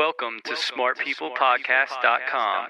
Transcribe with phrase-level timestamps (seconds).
[0.00, 2.66] Welcome to smartpeoplepodcast.com.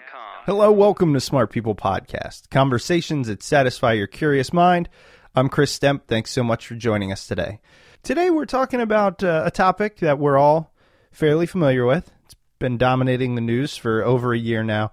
[0.46, 4.88] Hello, welcome to Smart People Podcast, conversations that satisfy your curious mind.
[5.36, 6.08] I'm Chris Stemp.
[6.08, 7.60] Thanks so much for joining us today.
[8.02, 10.74] Today, we're talking about uh, a topic that we're all
[11.12, 12.10] fairly familiar with.
[12.24, 14.90] It's been dominating the news for over a year now.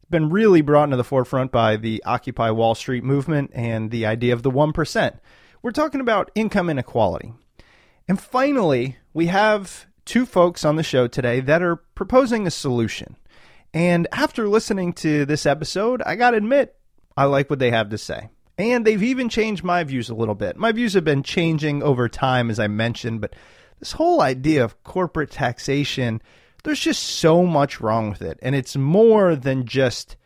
[0.00, 4.06] It's been really brought into the forefront by the Occupy Wall Street movement and the
[4.06, 5.18] idea of the 1%.
[5.60, 7.34] We're talking about income inequality.
[8.08, 13.14] And finally, we have two folks on the show today that are proposing a solution.
[13.74, 16.74] And after listening to this episode, I got to admit,
[17.14, 18.30] I like what they have to say.
[18.56, 20.56] And they've even changed my views a little bit.
[20.56, 23.36] My views have been changing over time, as I mentioned, but
[23.80, 26.22] this whole idea of corporate taxation,
[26.64, 28.38] there's just so much wrong with it.
[28.40, 30.16] And it's more than just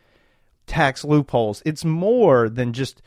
[0.68, 3.02] tax loopholes, it's more than just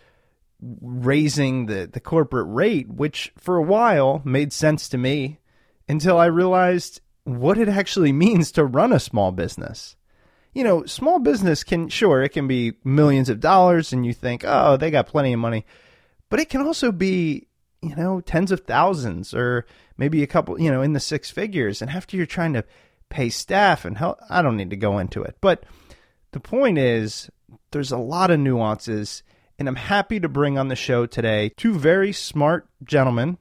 [0.82, 5.40] raising the, the corporate rate, which for a while made sense to me
[5.88, 9.96] until I realized what it actually means to run a small business
[10.56, 14.44] you know, small business can, sure, it can be millions of dollars and you think,
[14.48, 15.66] oh, they got plenty of money.
[16.30, 17.48] But it can also be,
[17.82, 19.66] you know, tens of thousands or
[19.98, 21.82] maybe a couple, you know, in the six figures.
[21.82, 22.64] And after you're trying to
[23.10, 25.36] pay staff and help, I don't need to go into it.
[25.42, 25.66] But
[26.32, 27.30] the point is,
[27.72, 29.24] there's a lot of nuances.
[29.60, 33.38] And I'm happy to bring on the show today two very smart gentlemen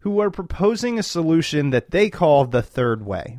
[0.00, 3.38] who are proposing a solution that they call the third way.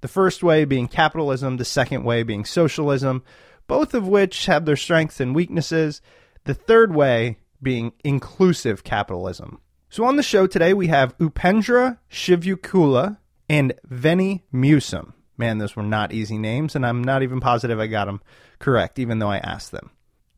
[0.00, 3.22] The first way being capitalism, the second way being socialism,
[3.66, 6.02] both of which have their strengths and weaknesses.
[6.44, 9.60] The third way being inclusive capitalism.
[9.88, 13.18] So on the show today, we have Upendra Chivukula
[13.48, 15.12] and Veny Musum.
[15.36, 18.20] Man, those were not easy names, and I'm not even positive I got them
[18.58, 19.90] correct, even though I asked them.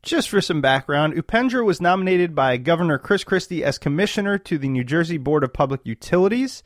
[0.05, 4.69] Just for some background, Upendra was nominated by Governor Chris Christie as commissioner to the
[4.69, 6.61] New Jersey Board of Public Utilities.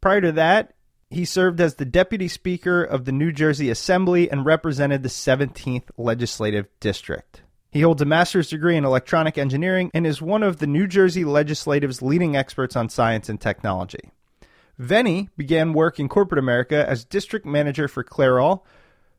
[0.00, 0.72] Prior to that,
[1.10, 5.88] he served as the deputy speaker of the New Jersey Assembly and represented the 17th
[5.98, 7.42] legislative district.
[7.72, 11.24] He holds a master's degree in electronic engineering and is one of the New Jersey
[11.24, 14.12] legislative's leading experts on science and technology.
[14.78, 18.62] Veny began work in corporate America as district manager for Clairol.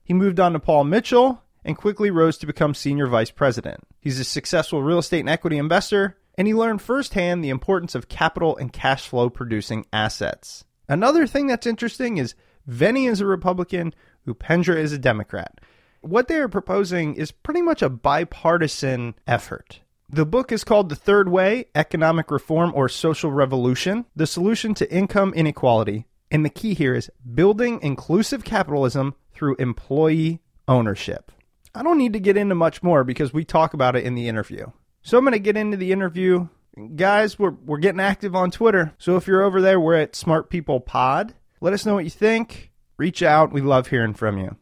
[0.06, 3.82] He moved on to Paul Mitchell and quickly rose to become senior vice president.
[4.00, 8.08] He's a successful real estate and equity investor, and he learned firsthand the importance of
[8.08, 10.64] capital and cash flow producing assets.
[10.88, 12.36] Another thing that's interesting is
[12.70, 13.94] Veny is a Republican,
[14.28, 15.60] Upendra is a Democrat.
[16.02, 19.82] What they are proposing is pretty much a bipartisan effort.
[20.08, 24.92] The book is called The Third Way Economic Reform or Social Revolution The Solution to
[24.94, 26.06] Income Inequality.
[26.30, 31.32] And the key here is building inclusive capitalism through employee ownership.
[31.76, 34.28] I don't need to get into much more because we talk about it in the
[34.28, 34.68] interview.
[35.02, 36.48] So I'm going to get into the interview
[36.96, 38.94] guys, we're we're getting active on Twitter.
[38.98, 41.34] So if you're over there, we're at Smart People Pod.
[41.62, 42.72] Let us know what you think.
[42.98, 43.52] Reach out.
[43.52, 44.56] We love hearing from you.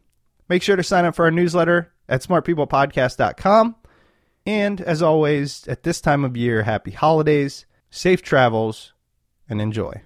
[0.48, 3.76] Make sure to sign up for our newsletter at smartpeoplepodcast.com.
[4.46, 8.92] And as always, at this time of year, happy holidays, safe travels,
[9.48, 10.02] and enjoy.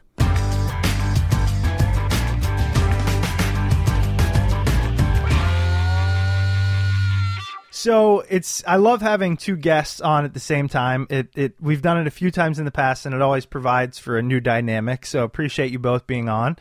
[7.78, 11.06] So it's I love having two guests on at the same time.
[11.10, 14.00] It it we've done it a few times in the past, and it always provides
[14.00, 15.06] for a new dynamic.
[15.06, 16.56] So appreciate you both being on.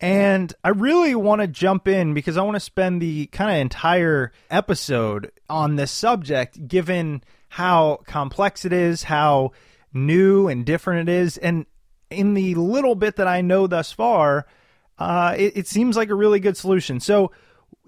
[0.00, 3.56] And I really want to jump in because I want to spend the kind of
[3.56, 9.50] entire episode on this subject, given how complex it is, how
[9.92, 11.66] new and different it is, and
[12.08, 14.46] in the little bit that I know thus far,
[14.96, 17.00] uh, it, it seems like a really good solution.
[17.00, 17.32] So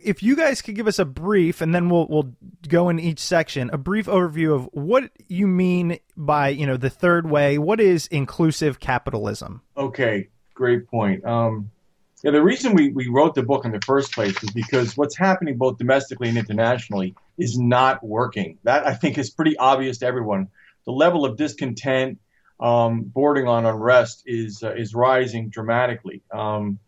[0.05, 2.35] if you guys could give us a brief, and then we'll we'll
[2.69, 6.91] go in each section, a brief overview of what you mean by you know the
[6.91, 7.59] third way.
[7.59, 9.63] What is inclusive capitalism?
[9.77, 11.25] Okay, great point.
[11.25, 11.71] Um,
[12.23, 15.15] yeah, the reason we, we wrote the book in the first place is because what's
[15.15, 18.57] happening both domestically and internationally is not working.
[18.65, 20.49] That I think is pretty obvious to everyone.
[20.87, 22.19] The level of discontent,
[22.61, 26.23] um, bordering on unrest, is uh, is rising dramatically.
[26.33, 26.79] Um,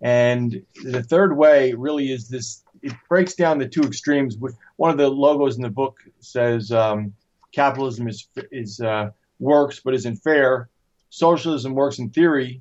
[0.00, 2.62] and the third way really is this.
[2.82, 4.36] It breaks down the two extremes.
[4.76, 7.12] One of the logos in the book says um,
[7.52, 9.10] capitalism is is uh,
[9.40, 10.68] works but isn't fair.
[11.10, 12.60] Socialism works in theory,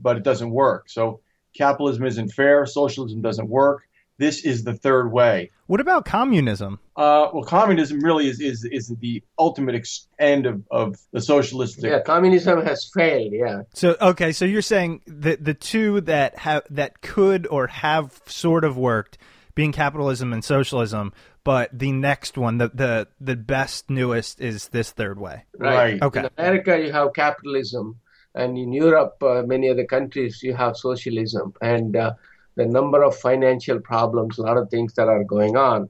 [0.00, 0.88] but it doesn't work.
[0.88, 1.20] So
[1.54, 3.87] capitalism isn't fair, socialism doesn't work.
[4.18, 5.52] This is the third way.
[5.68, 6.80] What about communism?
[6.96, 11.80] Uh, well, communism really is, is, is the ultimate ex- end of, of the socialist.
[11.80, 13.32] Yeah, communism has failed.
[13.32, 13.62] Yeah.
[13.74, 18.64] So okay, so you're saying the the two that have that could or have sort
[18.64, 19.18] of worked,
[19.54, 21.12] being capitalism and socialism,
[21.44, 25.44] but the next one, the the the best newest, is this third way.
[25.56, 25.74] Right.
[25.74, 26.02] Right.
[26.02, 26.20] Okay.
[26.20, 28.00] In America, you have capitalism,
[28.34, 32.14] and in Europe, uh, many other countries, you have socialism, and uh,
[32.58, 35.80] the number of financial problems, a lot of things that are going on.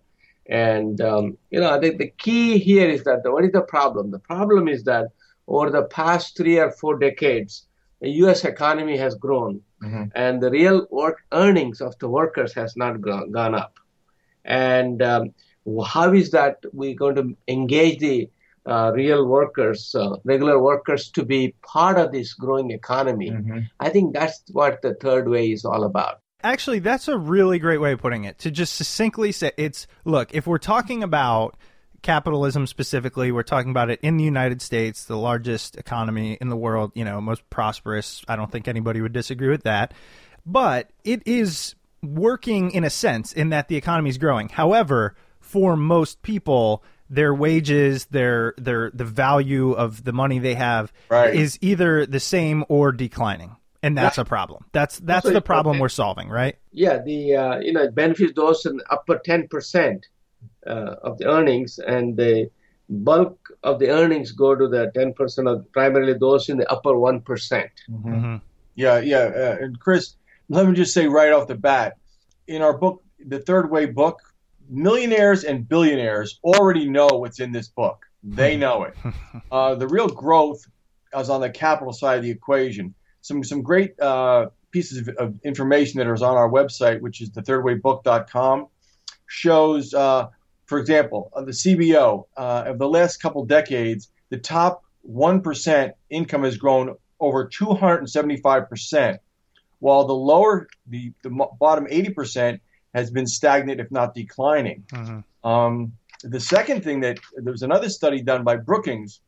[0.67, 4.05] And um, you know, the, the key here is that the, what is the problem?
[4.17, 5.07] The problem is that
[5.55, 7.67] over the past three or four decades,
[8.03, 8.41] the U.S.
[8.55, 9.55] economy has grown,
[9.87, 10.05] Mhm.
[10.25, 13.75] and the real work earnings of the workers has not gone, gone up.
[14.45, 15.25] And um,
[15.95, 17.27] how is that we're going to
[17.57, 18.19] engage the
[18.67, 23.31] uh, real workers, uh, regular workers, to be part of this growing economy?
[23.31, 23.61] Mhm.
[23.87, 26.17] I think that's what the third way is all about.
[26.43, 28.39] Actually, that's a really great way of putting it.
[28.41, 31.57] To just succinctly say, it's look, if we're talking about
[32.03, 36.57] capitalism specifically, we're talking about it in the United States, the largest economy in the
[36.57, 38.23] world, you know, most prosperous.
[38.29, 39.95] I don't think anybody would disagree with that.
[40.47, 44.49] But it is working in a sense in that the economy is growing.
[44.49, 50.93] However, for most people, their wages, their their the value of the money they have
[51.09, 51.35] Right.
[51.35, 53.57] is either the same or declining.
[53.83, 54.65] And that's a problem.
[54.73, 55.83] That's that's Also, the problem okay.
[55.83, 56.57] we're solving, right?
[56.73, 60.07] Yeah, the uh, you know it benefits those in the upper ten percent
[60.67, 62.51] uh, of the earnings, and the
[62.89, 66.99] bulk of the earnings go to the ten percent of primarily those in the upper
[66.99, 67.71] one percent.
[67.89, 68.37] Mm-hmm.
[68.75, 69.31] Yeah, yeah.
[69.35, 70.17] Uh, and Chris,
[70.49, 71.99] let me just say right off the bat,
[72.49, 74.21] in our book, the Third Way book,
[74.69, 78.05] millionaires and billionaires already know what's in this book.
[78.23, 78.95] They know it.
[79.51, 80.67] Uh, the real growth
[81.17, 82.95] is on the capital side of the equation.
[83.29, 87.29] Some some great uh, pieces of, of information that is on our website, which is
[87.31, 88.69] thethirdwaybook.com,
[89.27, 90.29] shows, uh,
[90.65, 95.93] for example, uh, the CBO uh, of the last couple decades, the top one percent
[96.09, 99.21] income has grown over 275 percent,
[99.81, 102.63] while the lower, the, the bottom 80 percent
[102.95, 104.85] has been stagnant, if not declining.
[105.45, 105.93] Um,
[106.23, 109.21] the second thing that there was another study done by Brookings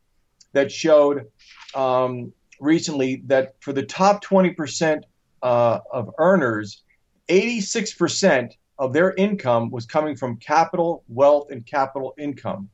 [0.53, 1.27] that showed
[1.75, 5.01] um, recently that for the top 20%
[5.41, 6.83] uh, of earners,
[7.29, 12.69] 86% of their income was coming from capital wealth and capital income.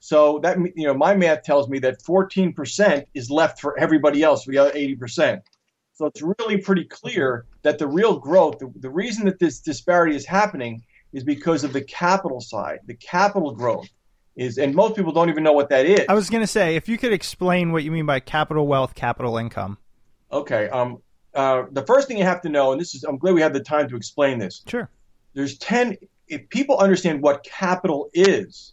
[0.00, 4.44] So that you know, my math tells me that 14% is left for everybody else,
[4.44, 5.40] the other 80%.
[5.94, 10.16] So it's really pretty clear that the real growth, the, the reason that this disparity
[10.16, 12.80] is happening is because of the capital side.
[12.86, 13.88] The capital growth
[14.36, 16.04] is, and most people don't even know what that is.
[16.08, 18.94] I was going to say, if you could explain what you mean by capital wealth,
[18.94, 19.78] capital income.
[20.32, 20.68] Okay.
[20.68, 20.98] Um,
[21.34, 23.52] uh, the first thing you have to know, and this is, I'm glad we have
[23.52, 24.62] the time to explain this.
[24.66, 24.88] Sure.
[25.34, 25.96] There's 10,
[26.28, 28.72] if people understand what capital is,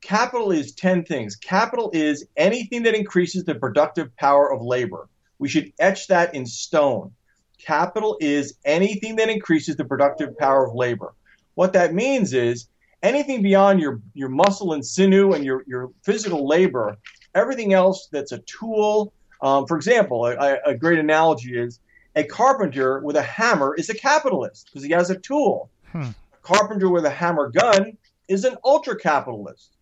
[0.00, 1.36] capital is 10 things.
[1.36, 5.08] Capital is anything that increases the productive power of labor.
[5.38, 7.12] We should etch that in stone.
[7.58, 11.14] Capital is anything that increases the productive power of labor.
[11.54, 12.66] What that means is
[13.04, 16.96] anything beyond your, your muscle and sinew and your, your physical labor,
[17.34, 19.12] everything else that's a tool.
[19.42, 21.80] Um, for example, a, a great analogy is
[22.16, 25.70] a carpenter with a hammer is a capitalist because he has a tool.
[25.92, 26.02] Hmm.
[26.02, 27.96] A carpenter with a hammer gun
[28.26, 29.76] is an ultra capitalist.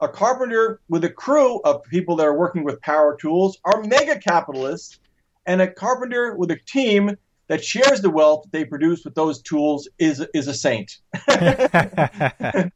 [0.00, 4.18] A carpenter with a crew of people that are working with power tools are mega
[4.18, 4.98] capitalists,
[5.46, 7.16] and a carpenter with a team
[7.48, 10.98] that shares the wealth that they produce with those tools is is a saint.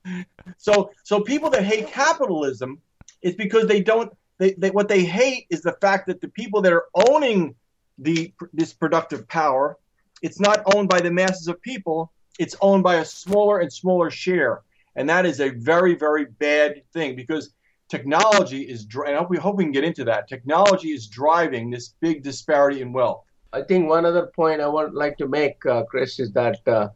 [0.59, 2.81] so so people that hate capitalism
[3.23, 6.63] is because they don't they, they what they hate is the fact that the people
[6.63, 7.55] that are owning
[7.99, 9.77] the this productive power
[10.23, 14.11] it's not owned by the masses of people it's owned by a smaller and smaller
[14.11, 14.63] share.
[14.97, 17.53] And that is a very very bad thing because
[17.89, 20.29] technology is and I hope we can get into that.
[20.29, 24.95] Technology is driving this big disparity in wealth I think one other point I would
[24.95, 26.89] like to make, uh, Chris, is that uh,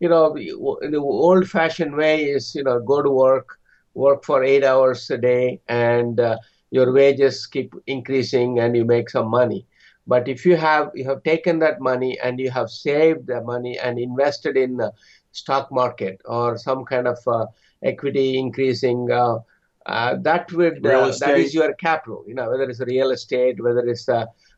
[0.00, 0.50] you know the,
[0.90, 3.58] the old-fashioned way is you know go to work,
[3.94, 6.38] work for eight hours a day, and uh,
[6.70, 9.66] your wages keep increasing, and you make some money.
[10.06, 13.78] But if you have you have taken that money and you have saved the money
[13.78, 14.92] and invested in the
[15.32, 17.46] stock market or some kind of uh,
[17.82, 19.10] equity increasing.
[19.10, 19.38] Uh,
[19.86, 24.08] uh, that would that is your capital, you know, whether it's real estate, whether it's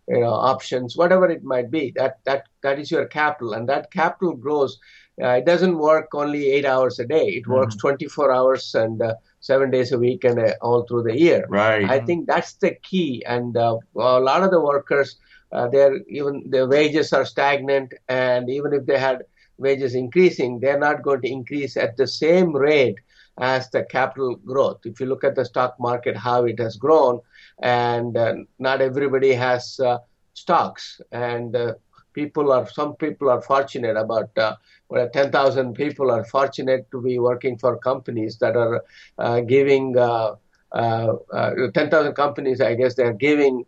[0.09, 3.53] you know options whatever it might be that that that is your capital.
[3.53, 4.79] And that capital grows
[5.23, 7.29] uh, it doesn't work only eight hours a day.
[7.29, 7.53] It mm-hmm.
[7.53, 11.45] works 24 hours and uh, seven days a week and uh, all through the year.
[11.49, 11.89] Right.
[11.89, 13.23] I think that's the key.
[13.27, 15.17] And uh, a lot of the workers
[15.53, 17.93] uh, their even their wages are stagnant.
[18.09, 19.25] And even if they had
[19.59, 22.97] wages increasing they're not going to increase at the same rate
[23.39, 24.81] as the capital growth.
[24.85, 27.21] If you look at the stock market how it has grown
[27.63, 29.99] and uh, not everybody has uh,
[30.35, 31.01] stocks.
[31.13, 31.75] And uh,
[32.13, 34.57] people are some people are fortunate about uh,
[34.89, 38.85] well, 10,000 people are fortunate to be working for companies that are
[39.19, 40.35] uh, giving uh,
[40.75, 43.65] 10,000 companies I guess they're giving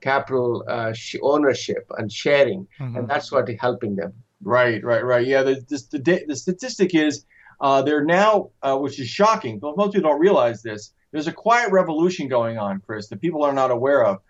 [0.00, 2.66] capital sh- ownership and sharing.
[2.80, 2.96] Mm-hmm.
[2.96, 4.12] and that's what is helping them.
[4.42, 5.26] Right right right.
[5.26, 5.54] Yeah the,
[5.92, 7.24] the, the statistic is
[7.60, 12.28] they're now which is shocking but most people don't realize this there's a quiet revolution
[12.28, 14.20] going on, Chris, that people are not aware of.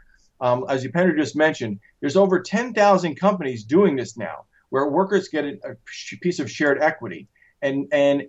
[0.40, 5.44] Um, as Upendra just mentioned, there's over 10,000 companies doing this now, where workers get
[5.44, 5.74] a, a
[6.20, 7.26] piece of shared equity.
[7.60, 8.24] And and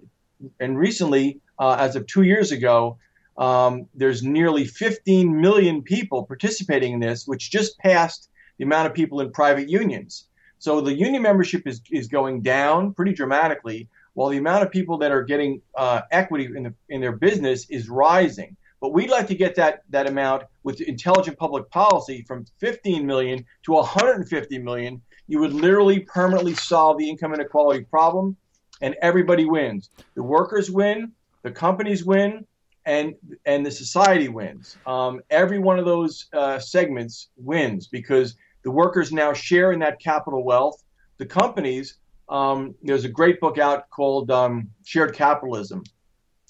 [0.60, 2.98] and recently, uh, as of two years ago,
[3.38, 8.94] um, there's nearly 15 million people participating in this, which just passed the amount of
[8.94, 10.26] people in private unions.
[10.58, 14.98] So the union membership is, is going down pretty dramatically, while the amount of people
[14.98, 18.58] that are getting uh, equity in, the, in their business is rising.
[18.82, 23.46] But we'd like to get that, that amount with intelligent public policy from 15 million
[23.66, 25.00] to 150 million.
[25.28, 28.36] You would literally permanently solve the income inequality problem,
[28.82, 29.92] and everybody wins.
[30.16, 31.12] The workers win,
[31.44, 32.44] the companies win,
[32.88, 33.14] and
[33.46, 34.78] and the society wins.
[34.88, 40.00] Um, every one of those uh, segments wins because the workers now share in that
[40.00, 40.82] capital wealth.
[41.20, 45.84] The companies um, there's a great book out called um, Shared Capitalism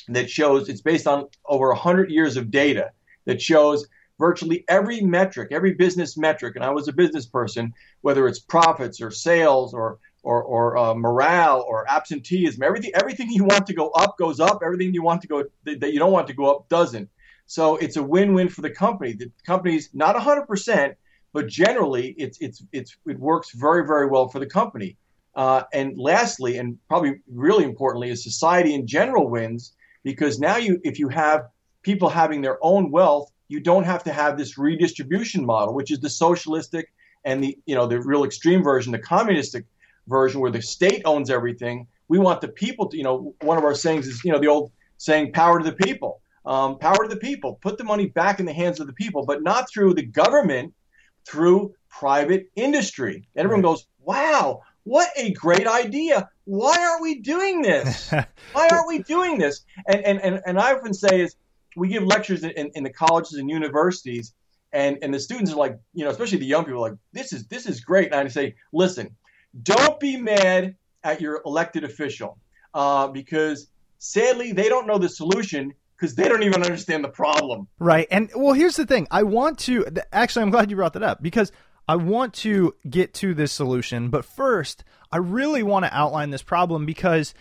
[0.10, 2.91] that shows it's based on over 100 years of data
[3.25, 3.88] that shows
[4.19, 9.01] virtually every metric, every business metric, and I was a business person, whether it's profits
[9.01, 13.89] or sales or or, or uh, morale or absenteeism, everything everything you want to go
[13.91, 14.60] up goes up.
[14.63, 17.10] Everything you want to go that you don't want to go up doesn't.
[17.46, 19.13] So it's a win-win for the company.
[19.13, 20.96] The company's not 100%,
[21.31, 24.98] but generally it's it's it's it works very very well for the company.
[25.38, 30.82] Uh, and lastly, and probably really importantly, is society in general wins because now you,
[30.84, 31.48] if you have
[31.84, 36.00] people having their own wealth, you don't have to have this redistribution model, which is
[36.00, 36.91] the socialistic
[37.24, 39.65] and the you know the real extreme version, the communistic
[40.08, 41.86] version, where the state owns everything.
[42.08, 44.48] We want the people to, you know, one of our sayings is, you know, the
[44.48, 47.60] old saying, "Power to the people." Um, power to the people.
[47.62, 50.74] Put the money back in the hands of the people, but not through the government,
[51.27, 53.27] through private industry.
[53.36, 56.29] And everyone goes, "Wow, what a great idea.
[56.46, 58.10] Why aren't we doing this?
[58.53, 59.65] Why aren't we doing this?
[59.86, 61.36] And, and, and, and I often say is
[61.75, 64.34] we give lectures in, in the colleges and universities
[64.72, 67.34] and, and the students are like, you know, especially the young people are like, this
[67.34, 68.13] is, this is great.
[68.13, 69.15] And I say, listen,
[69.63, 72.38] don't be mad at your elected official
[72.74, 73.67] uh, because
[73.98, 77.67] sadly they don't know the solution because they don't even understand the problem.
[77.79, 78.08] Right.
[78.12, 79.08] And well, here's the thing.
[79.12, 81.51] I want to actually, I'm glad you brought that up because
[81.88, 86.44] I want to get to this solution, but first, I really want to outline this
[86.44, 87.34] problem because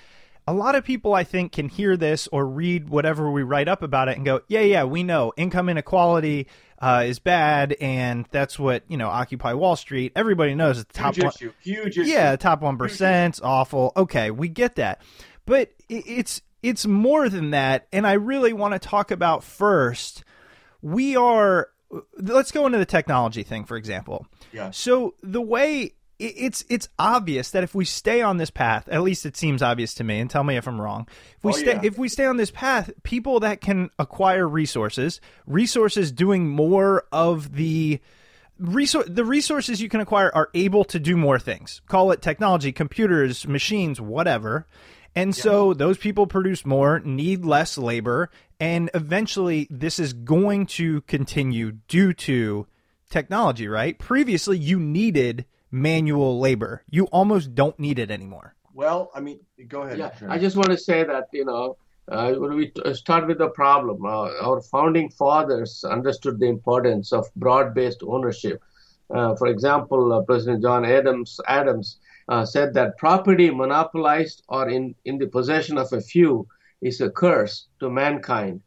[0.47, 3.83] a lot of people, I think, can hear this or read whatever we write up
[3.83, 6.47] about it and go, yeah, yeah, we know income inequality
[6.79, 10.13] uh, is bad, and that's what, you know, Occupy Wall Street.
[10.15, 11.33] Everybody knows it's the top Huge one.
[11.35, 11.53] Issue.
[11.61, 12.11] Huge issue.
[12.11, 13.93] Yeah, top 1%, awful.
[13.97, 15.03] Okay, we get that.
[15.47, 20.25] But it's it's more than that, and I really want to talk about first.
[20.83, 21.69] We are
[22.19, 24.27] let's go into the technology thing for example.
[24.53, 24.71] Yeah.
[24.71, 29.27] So the way it's it's obvious that if we stay on this path, at least
[29.27, 31.07] it seems obvious to me, and tell me if I'm wrong.
[31.37, 31.81] If we oh, stay yeah.
[31.83, 37.55] if we stay on this path, people that can acquire resources, resources doing more of
[37.55, 38.01] the
[38.59, 41.83] resource the resources you can acquire are able to do more things.
[41.87, 44.67] Call it technology, computers, machines, whatever.
[45.17, 48.31] And so those people produce more, need less labor,
[48.61, 52.67] and eventually this is going to continue due to
[53.09, 53.99] technology, right?
[53.99, 56.83] Previously, you needed manual labor.
[56.91, 58.55] You almost don't need it anymore.
[58.75, 59.99] Well, I mean, go ahead.
[59.99, 63.39] Yeah, I just want to say that you know uh, when we t- start with
[63.39, 64.05] the problem.
[64.05, 68.63] Uh, our founding fathers understood the importance of broad-based ownership.
[69.09, 74.95] Uh, for example, uh, President John Adams Adams uh, said that property monopolized or in,
[75.05, 76.47] in the possession of a few
[76.83, 78.61] is a curse to mankind.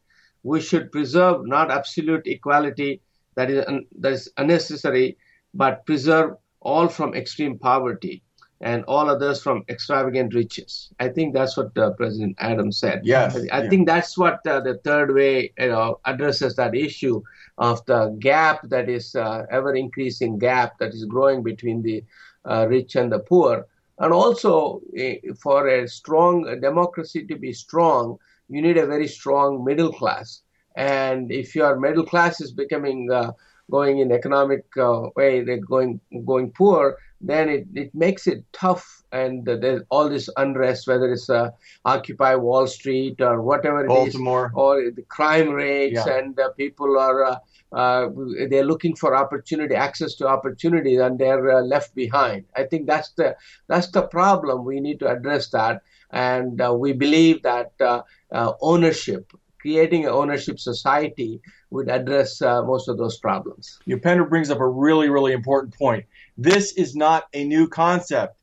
[0.43, 3.01] We should preserve not absolute equality
[3.35, 5.17] that is un- that is unnecessary,
[5.53, 8.23] but preserve all from extreme poverty
[8.61, 10.91] and all others from extravagant riches.
[10.99, 13.01] I think that's what uh, President Adams said.
[13.03, 13.69] Yes, I yeah.
[13.69, 17.21] think that's what uh, the third way you know addresses that issue
[17.57, 22.03] of the gap that is uh, ever increasing gap that is growing between the
[22.45, 23.67] uh, rich and the poor.
[23.99, 28.17] And also, eh, for a strong democracy to be strong,
[28.47, 30.41] you need a very strong middle class.
[30.75, 33.33] And if your middle class is becoming uh,
[33.69, 39.03] going in economic uh, way, they're going going poor, then it, it makes it tough.
[39.11, 41.49] And uh, there's all this unrest, whether it's uh,
[41.85, 44.51] Occupy Wall Street or whatever it is Baltimore.
[44.53, 46.17] or the crime rates Yeah.
[46.17, 47.35] and uh, people are uh,
[47.71, 48.09] uh,
[48.49, 53.11] they're looking for opportunity access to opportunity and they're uh, left behind i think that's
[53.11, 53.35] the
[53.67, 58.53] that's the problem we need to address that and uh, we believe that uh, uh,
[58.61, 64.59] ownership creating an ownership society would address uh, most of those problems Upendra brings up
[64.59, 66.05] a really, really important point.
[66.41, 68.37] This is not a new concept.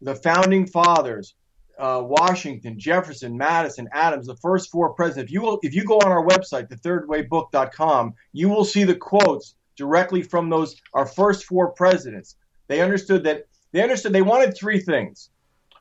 [0.00, 1.34] The founding fathers,
[1.78, 5.28] uh, Washington, Jefferson, Madison, Adams, the first four presidents.
[5.28, 9.56] If you will, if you go on our website, thethirdwaybook.com, you will see the quotes
[9.76, 12.36] directly from those our first four presidents.
[12.68, 15.28] They understood that they understood they wanted three things.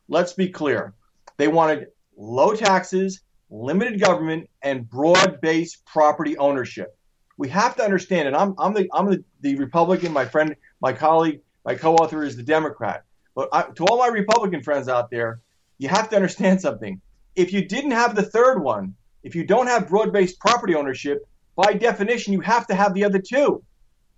[0.09, 0.93] Let's be clear.
[1.37, 1.87] They wanted
[2.17, 6.97] low taxes, limited government, and broad-based property ownership
[7.37, 10.13] we have to understand, and I'm I'm the I'm the, the Republican.
[10.13, 13.03] My friend, my colleague, my co-author is the Democrat.
[13.35, 15.41] But I, to all my Republican friends out there,
[15.77, 17.01] you have to understand something.
[17.35, 21.73] If you didn't have the third one, if you don't have broad-based property ownership, by
[21.73, 23.63] definition, you have to have the other two,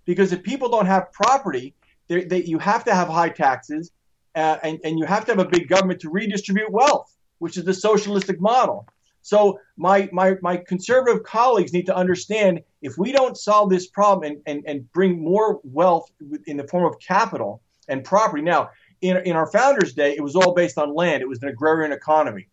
[0.04, 1.74] because if people don't have property,
[2.08, 3.90] they, you have to have high taxes,
[4.34, 7.64] uh, and and you have to have a big government to redistribute wealth, which is
[7.64, 8.86] the socialistic model.
[9.22, 14.30] So my, my, my conservative colleagues need to understand if we don't solve this problem
[14.30, 16.08] and, and, and bring more wealth
[16.46, 18.44] in the form of capital and property.
[18.44, 18.70] Now,
[19.00, 21.20] in, in our founders' day, it was all based on land.
[21.20, 22.46] It was an agrarian economy.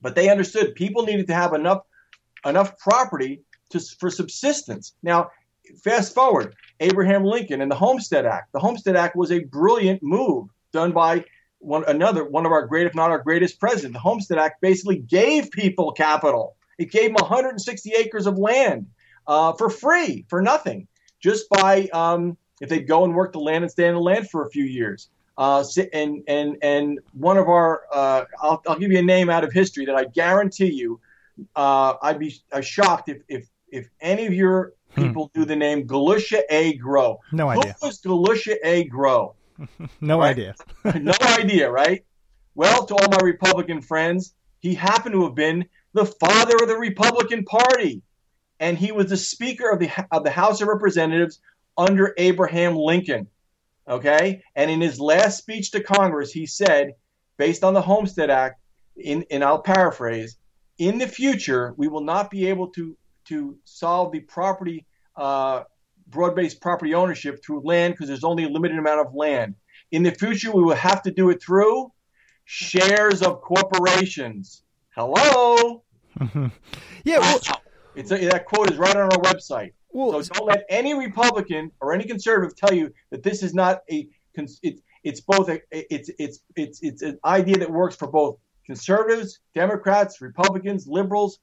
[0.00, 1.82] But they understood people needed to have enough
[2.44, 4.94] enough property to, for subsistence.
[5.02, 5.30] Now,
[5.82, 8.52] fast forward, Abraham Lincoln and the Homestead Act.
[8.52, 11.24] The Homestead Act was a brilliant move done by
[11.58, 13.94] one another one of our great, if not our greatest president.
[13.94, 16.54] The Homestead Act basically gave people capital.
[16.78, 18.86] It gave them 160 acres of land
[19.26, 20.86] uh, for free, for nothing,
[21.20, 24.30] just by um, if they'd go and work the land and stay in the land
[24.30, 25.10] for a few years.
[25.38, 25.62] Uh,
[25.92, 29.52] and and and one of our, uh, I'll, I'll give you a name out of
[29.52, 30.98] history that I guarantee you,
[31.54, 35.86] uh, I'd be uh, shocked if if if any of your people knew the name
[35.86, 36.74] Galusha A.
[36.76, 37.20] Grow.
[37.32, 37.76] No Who idea.
[37.80, 38.84] Who was Galusha A.
[38.84, 39.34] Grow?
[40.00, 40.30] No Right.
[40.30, 40.54] idea.
[41.00, 42.04] no idea, right?
[42.54, 46.76] Well, to all my Republican friends, he happened to have been the father of the
[46.76, 48.02] Republican Party,
[48.60, 51.40] and he was the Speaker of the of the House of Representatives
[51.76, 53.28] under Abraham Lincoln.
[53.88, 56.94] Okay, and in his last speech to Congress, he said,
[57.36, 58.60] based on the Homestead Act,
[58.96, 60.36] in and I'll paraphrase,
[60.78, 64.86] in the future we will not be able to to solve the property.
[65.16, 65.64] Uh,
[66.08, 69.54] broad-based property ownership through land because there's only a limited amount of land.
[69.90, 71.90] In the future, we will have to do it through
[72.44, 74.62] shares of corporations.
[74.94, 75.82] Hello.
[77.04, 77.20] Yeah.
[77.20, 77.40] Well,
[77.96, 79.72] It's a, that quote is right on our website.
[79.90, 83.80] well, So don't let any Republican or any conservative tell you that this is not
[83.90, 84.08] a.
[84.34, 89.40] It's it's both a it's it's it's it's an idea that works for both conservatives,
[89.54, 91.38] Democrats, Republicans, liberals,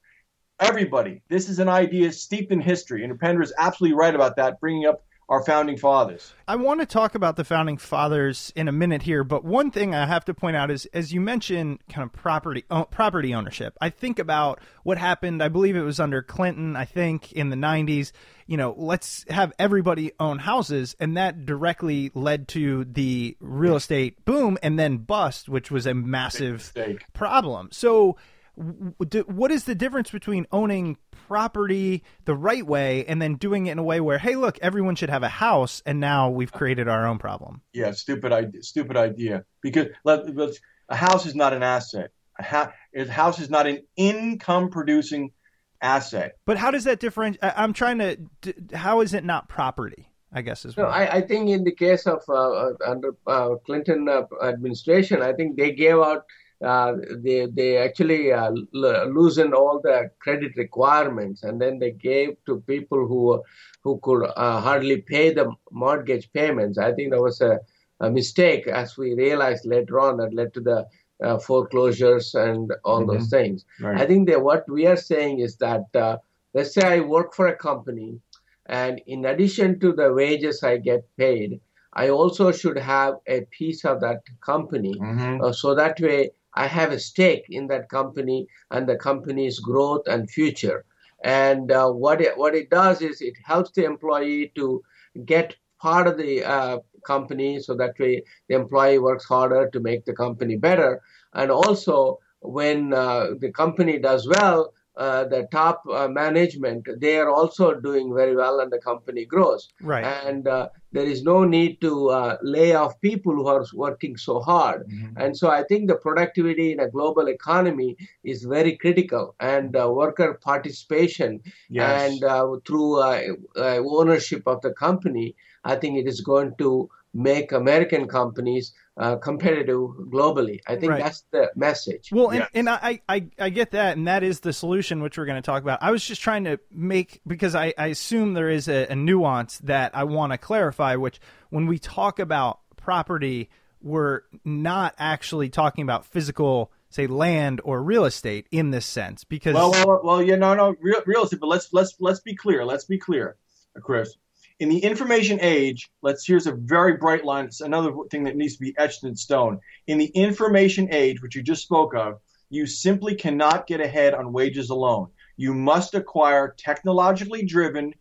[0.60, 1.22] everybody.
[1.28, 4.60] This is an idea steeped in history, and Pender is absolutely right about that.
[4.60, 6.32] Bringing up our founding fathers.
[6.46, 9.94] I want to talk about the founding fathers in a minute here, but one thing
[9.94, 13.76] I have to point out is, as you mentioned, kind of property o- property ownership.
[13.80, 15.42] I think about what happened.
[15.42, 16.76] I believe it was under Clinton.
[16.76, 18.12] I think in the '90s.
[18.46, 24.22] You know, let's have everybody own houses, and that directly led to the real estate
[24.26, 26.70] boom and then bust, which was a massive
[27.14, 27.70] problem.
[27.72, 28.18] So
[28.56, 33.78] what is the difference between owning property the right way and then doing it in
[33.78, 37.06] a way where, hey, look, everyone should have a house, and now we've created our
[37.06, 37.62] own problem?
[37.72, 38.62] Yeah, stupid idea.
[38.62, 39.44] Stupid idea.
[39.60, 42.10] Because let, let's, a house is not an asset.
[42.38, 45.32] A, ha- a house is not an income producing
[45.80, 46.36] asset.
[46.46, 47.52] But how does that differentiate?
[47.56, 48.16] I'm trying to.
[48.40, 50.08] d- How is it not property?
[50.36, 53.50] I guess is No, I, I think in the case of uh, uh, under uh,
[53.64, 56.24] Clinton uh, administration, I think they gave out,
[56.64, 56.92] uh,
[57.24, 58.50] they they actually uh,
[58.84, 63.42] l- loosened all the credit requirements, and then they gave to people who
[63.82, 66.78] who could uh, hardly pay the mortgage payments.
[66.78, 67.60] I think that was a,
[68.00, 70.86] a mistake, as we realized later on, that led to the
[71.22, 73.64] uh, foreclosures and all those things.
[73.80, 74.00] Right.
[74.00, 76.16] I think that what we are saying is that uh,
[76.54, 78.20] let's say I work for a company,
[78.66, 81.60] and in addition to the wages I get paid,
[81.92, 84.94] I also should have a piece of that company.
[84.98, 85.42] Mhm.
[85.42, 90.06] Uh, so that way I have a stake in that company and the company's growth
[90.06, 90.84] and future.
[91.24, 94.82] And uh, what it, what it does is it helps the employee to
[95.24, 100.04] get part of the uh, company so that way the employee works harder to make
[100.04, 101.00] the company better.
[101.32, 107.30] And also when uh, the company does well, uh, the top uh, management they are
[107.30, 110.04] also doing very well and the company grows right.
[110.04, 114.40] and uh, there is no need to uh, lay off people who are working so
[114.40, 119.76] hard and so i think the productivity in a global economy is very critical and
[119.76, 122.12] uh, worker participation Yes.
[122.12, 123.20] and uh, through uh,
[123.56, 129.16] uh, ownership of the company i think it is going to make american companies uh,
[129.16, 129.78] competitive
[130.12, 131.02] globally i think Right.
[131.02, 132.50] that's the message Well, and, Yes.
[132.54, 135.46] and I, I, I get that, and that is the solution which we're going to
[135.46, 135.82] talk about.
[135.82, 139.58] I was just trying to make because I, I assume there is a, a nuance
[139.64, 140.94] that I want to clarify.
[140.96, 143.50] Which, when we talk about property,
[143.82, 149.24] we're not actually talking about physical, say, land or real estate in this sense.
[149.24, 151.40] Because Well, well, well, yeah, no, no, real, real estate.
[151.40, 152.64] But let's let's let's be clear.
[152.64, 153.36] Let's be clear,
[153.82, 154.14] Chris.
[154.60, 157.46] In the information age, let's here's a very bright line.
[157.46, 159.58] It's another thing that needs to be etched in stone.
[159.88, 164.32] In the information age, which you just spoke of, you simply cannot get ahead on
[164.32, 165.08] wages alone.
[165.36, 167.94] You must acquire technologically driven,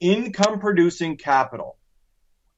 [0.00, 1.76] income producing capital,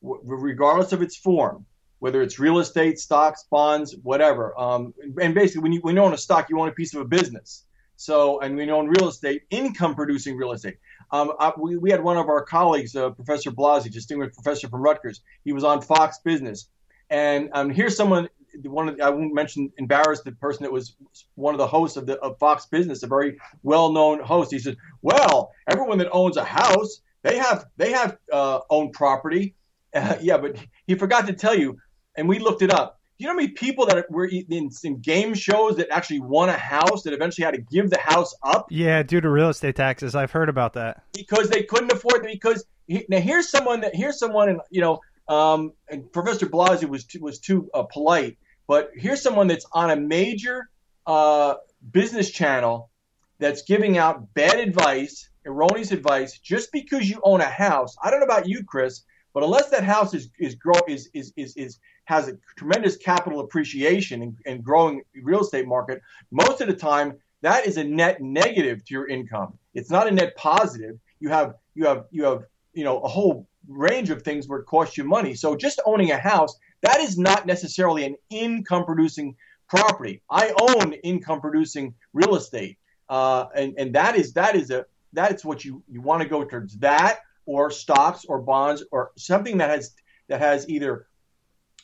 [0.00, 1.66] regardless of its form,
[1.98, 4.59] whether it's real estate, stocks, bonds, whatever.
[4.59, 7.00] Um, and basically, when you, when you own a stock, you own a piece of
[7.00, 7.64] a business.
[7.96, 10.76] So, and we own real estate, income producing real estate.
[11.12, 14.81] Um, I, we, we had one of our colleagues, uh, Professor Blasi, distinguished professor from
[14.81, 15.20] Rutgers.
[15.44, 16.68] He was on Fox Business.
[17.11, 18.29] And um, here's someone,
[18.64, 20.96] one of the, I won't mention, embarrass the person that was
[21.35, 24.51] one of the hosts of, the, of Fox Business, a very well known host.
[24.51, 29.55] He said, Well, everyone that owns a house, they have, they have uh, owned property.
[29.94, 31.77] Uh, yeah, but he forgot to tell you,
[32.16, 33.02] and we looked it up.
[33.22, 36.56] You know how many people that were in, in game shows that actually won a
[36.56, 40.16] house that eventually had to give the house up yeah, due to real estate taxes,
[40.16, 41.04] I've heard about that.
[41.12, 42.32] because they couldn't afford it?
[42.32, 46.88] Because he, now here's someone that here's someone, and you know, um, and Professor Blasi
[46.88, 50.68] was too, was too uh, polite, but here's someone that's on a major
[51.06, 51.54] uh,
[51.92, 52.90] business channel
[53.38, 57.94] that's giving out bad advice, erroneous advice, just because you own a house.
[58.02, 61.32] I don't know about you, Chris, but unless that house is is grow is is
[61.37, 66.69] is, is has a tremendous capital appreciation and, and growing real estate market, most of
[66.69, 69.59] the time that is a net negative to your income.
[69.75, 70.99] It's not a net positive.
[71.21, 74.67] You have you have you have you know a whole range of things where it
[74.67, 75.35] costs you money.
[75.35, 79.37] So just owning a house that is not necessarily an income producing
[79.69, 80.21] property.
[80.31, 85.33] I own income producing real estate, uh, and and that is that is a that
[85.35, 89.59] is what you you want to go towards that or stocks or bonds or something
[89.59, 89.95] that has
[90.29, 91.07] that has either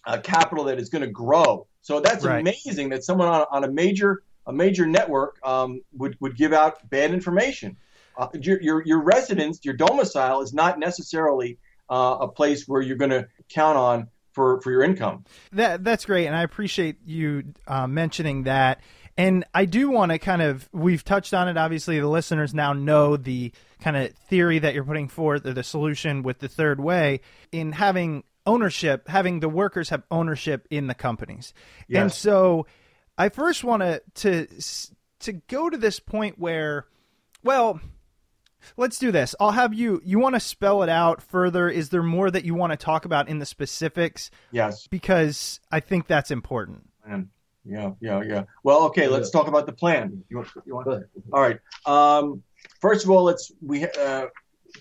[0.08, 1.66] uh, capital that is going to grow.
[1.82, 2.40] So that's Right.
[2.40, 6.88] amazing that someone on, on a major a major network um, would would give out
[6.88, 7.76] bad information.
[8.16, 11.58] Uh, your, your your residence, your domicile, is not necessarily
[11.90, 15.24] uh, a place where you're going to count on for for your income.
[15.52, 18.80] That that's great, and I appreciate you uh, mentioning that.
[19.18, 21.56] And I do want to kind of we've touched on it.
[21.58, 25.64] Obviously, the listeners now know the kind of theory that you're putting forth, or the
[25.64, 27.20] solution with the third way
[27.52, 31.52] in having ownership, having the workers have ownership in the companies.
[32.02, 32.66] And so,
[33.16, 34.46] I first want to to
[35.20, 36.86] to go to this point where,
[37.44, 37.80] well,
[38.76, 39.34] let's do this.
[39.38, 40.00] I'll have you.
[40.04, 41.68] You want to spell it out further?
[41.68, 44.30] Is there more that you want to talk about in the specifics?
[44.50, 44.86] Yes.
[44.86, 46.88] because I think that's important.
[47.04, 47.28] plan.
[47.64, 48.44] Yeah, yeah, yeah.
[48.62, 50.24] Well, okay, let's talk about the plan.
[50.30, 51.04] You want, you want?
[51.32, 51.58] All right.
[51.84, 52.42] Um,
[52.80, 54.26] first of all, let's we uh,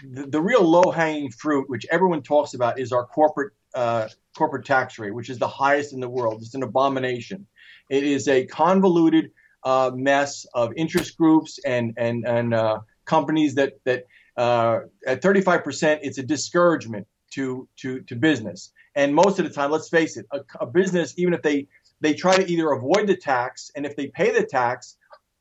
[0.04, 4.65] the, the real low hanging fruit, which everyone talks about, is our corporate uh, corporate
[4.65, 6.41] tax rate, which is the highest in the world.
[6.41, 7.45] It's an abomination.
[7.89, 9.32] It is a convoluted
[9.63, 14.06] uh, mess of interest groups and and and uh, companies that that
[14.38, 18.71] uh, at 35%, it's a discouragement to to to business.
[18.95, 21.67] And most of the time, let's face it, a, a business, even if they
[22.02, 24.97] they try to either avoid the tax, and if they pay the tax,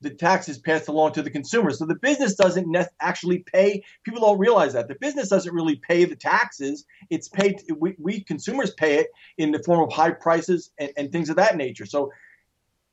[0.07, 1.73] the taxes passed along to the consumer.
[1.73, 3.83] So the business doesn't ne- actually pay.
[4.05, 6.85] People don't realize that the business doesn't really pay the taxes.
[7.11, 7.63] It's paid.
[7.77, 11.37] We, we consumers pay it in the form of high prices and, and, things of
[11.37, 11.87] that nature.
[11.87, 12.13] So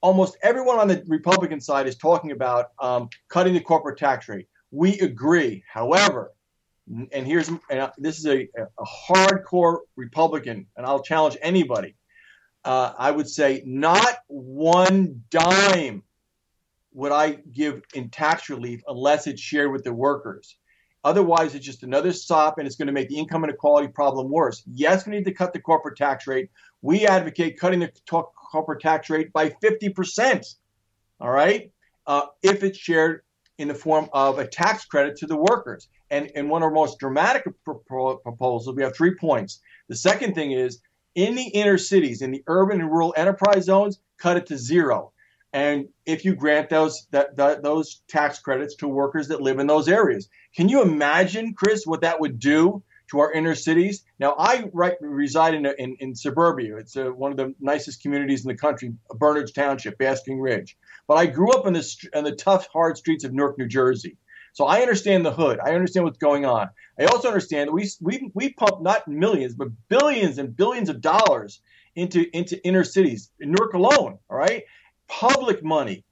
[0.02, 4.47] almost everyone on the Republican side is talking about um, cutting the corporate tax rate.
[4.71, 5.63] We agree.
[5.71, 6.34] However,
[7.12, 11.95] and here's and this is a, a hardcore Republican, and I'll challenge anybody.
[12.65, 16.04] Uh, I would say not one dime
[16.93, 20.58] would I give in tax relief unless it's shared with the workers.
[21.03, 24.63] Otherwise, it's just another SOP and it's going to make the income inequality problem worse.
[24.71, 26.49] Yes, we need to cut the corporate tax rate.
[26.82, 30.56] We advocate cutting the corporate tax rate by 50%.
[31.19, 31.71] All right?
[32.08, 33.23] Uh, if it's shared
[33.58, 35.88] in the form of a tax credit to the workers.
[36.10, 39.62] And in one of our most dramatic proposals, we have three points.
[39.89, 40.79] The second thing is
[41.15, 45.12] in the inner cities, in the urban and rural enterprise zones, cut it to zero.
[45.54, 49.68] And if you grant those that, that, those tax credits to workers that live in
[49.68, 54.04] those areas, can you imagine, Chris, what that would do to our inner cities?
[54.20, 56.78] Now, I right, reside in, in, in suburbia.
[56.78, 60.76] It's a, one of the nicest communities in the country, Bernards Township, Basking Ridge.
[61.08, 64.18] But I grew up in the in the tough, hard streets of Newark, New Jersey.
[64.54, 65.60] So I understand the hood.
[65.60, 66.70] I understand what's going on.
[67.00, 71.02] I also understand that we we we pump not millions but billions and billions of
[71.02, 71.62] dollars
[71.96, 74.18] into into inner cities in Newark alone.
[74.30, 74.63] All right,
[75.19, 76.04] public money.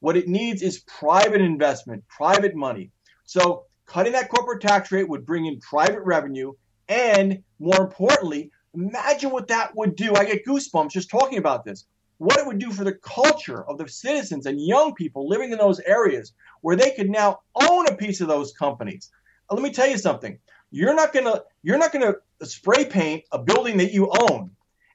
[0.00, 2.90] What it needs is private investment, private money.
[3.24, 6.52] So cutting that corporate tax rate would bring in private revenue,
[6.88, 10.14] and more importantly, imagine what that would do.
[10.14, 11.86] I get goosebumps just talking about this.
[12.18, 15.58] What it would do for the culture of the citizens and young people living in
[15.58, 19.10] those areas where they could now own a piece of those companies.
[19.50, 20.38] Let me tell you something.
[20.70, 24.50] You're not gonna you're not gonna spray paint a building that you own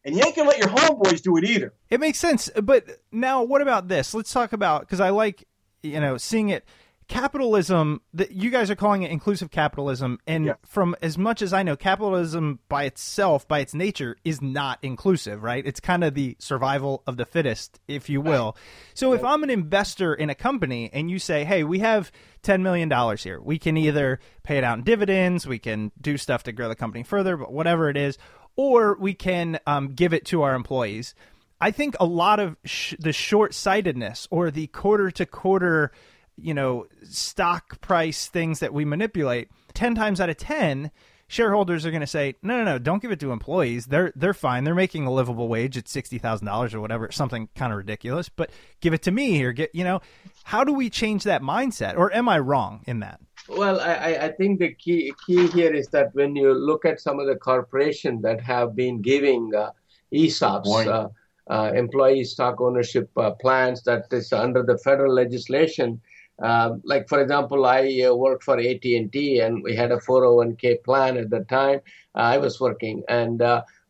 [0.05, 1.73] and you ain't gonna let your homeboys do it either.
[1.89, 4.13] It makes sense, but now what about this?
[4.13, 5.47] Let's talk about because I like
[5.83, 6.63] you know seeing it.
[7.07, 10.53] Capitalism that you guys are calling it inclusive capitalism, and yeah.
[10.65, 15.43] from as much as I know, capitalism by itself, by its nature, is not inclusive,
[15.43, 15.63] right?
[15.67, 18.57] It's kind of the survival of the fittest, if you will.
[18.95, 22.61] So if I'm an investor in a company and you say, "Hey, we have $10
[22.61, 23.39] million here.
[23.41, 26.75] We can either pay it out in dividends, we can do stuff to grow the
[26.75, 28.17] company further, but whatever it is,
[28.55, 31.13] or we can um, give it to our employees.
[31.59, 35.91] I think a lot of sh- the short sightedness or the quarter to quarter,
[36.37, 40.91] you know, stock price things that we manipulate, 10 times out of 10,
[41.27, 43.85] shareholders are going to say, no, no, no, don't give it to employees.
[43.87, 44.63] They're they're fine.
[44.63, 48.29] They're making a livable wage at sixty thousand dollars or whatever, something kind of ridiculous.
[48.29, 50.01] But give it to me or get you know.
[50.43, 51.97] How do we change that mindset?
[51.97, 53.19] Or am I wrong in that?
[53.47, 57.19] Well, I, I think the key key here is that when you look at some
[57.19, 59.71] of the corporations that have been giving uh,
[60.11, 61.09] ESOPs, uh,
[61.47, 66.01] uh, employee stock ownership uh, plans, that is under the federal legislation.
[66.39, 69.97] Um, like for example, I uh, worked for AT and T, and we had a
[69.97, 71.81] 401k plan at the time.
[72.15, 73.39] Uh, I was working, and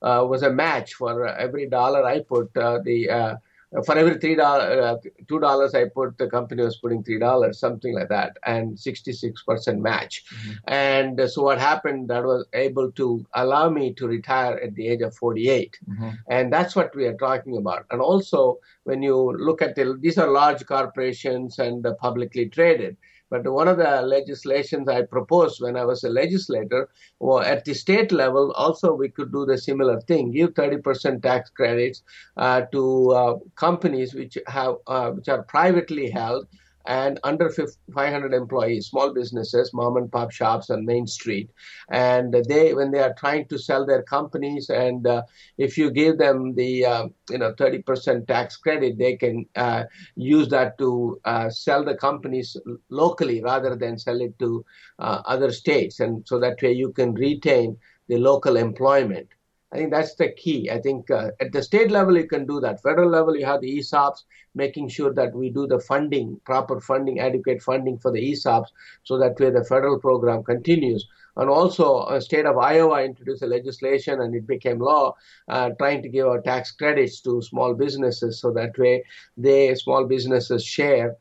[0.01, 2.53] was a match for every dollar I put.
[2.53, 3.39] the
[3.83, 7.59] for every three dollars, uh, two dollars I put, the company was putting three dollars,
[7.59, 10.23] something like that, and sixty-six percent match.
[10.25, 10.51] Mm-hmm.
[10.67, 12.09] And uh, so what happened?
[12.09, 16.09] That was able to allow me to retire at the age of 48, mm-hmm.
[16.29, 17.85] and that's what we are talking about.
[17.91, 22.97] And also, when you look at the, these are large corporations and publicly traded.
[23.29, 27.73] But one of the legislations I proposed when I was a legislator, well, at the
[27.73, 32.03] state level, also we could do the similar thing: give 30% tax credits
[32.38, 36.47] uh, to uh, companies which have uh, which are privately held
[36.87, 41.49] and under 500 employees, small businesses, mom and pop shops on Main Street,
[41.89, 45.23] and they when they are trying to sell their companies, and uh,
[45.57, 49.83] if you give them the uh, you know 30% tax credit, they can uh,
[50.15, 52.55] use that to uh, sell the companies
[52.89, 54.65] locally rather than sell it to
[54.99, 59.27] uh, other states, and so that way you can retain the local employment.
[59.75, 60.69] I think that's the key.
[60.71, 62.81] I think uh, at the state level, you can do that.
[62.81, 67.19] Federal level, you have the ESOPs, making sure that we do the funding, proper funding,
[67.19, 68.69] adequate funding for the ESOPs,
[69.03, 71.05] so that way the federal program continues.
[71.35, 75.15] And also, a state of Iowa introduced a legislation, and it became law,
[75.49, 79.03] uh, trying to give out tax credits to small businesses, so that way
[79.35, 81.15] they small businesses share uh,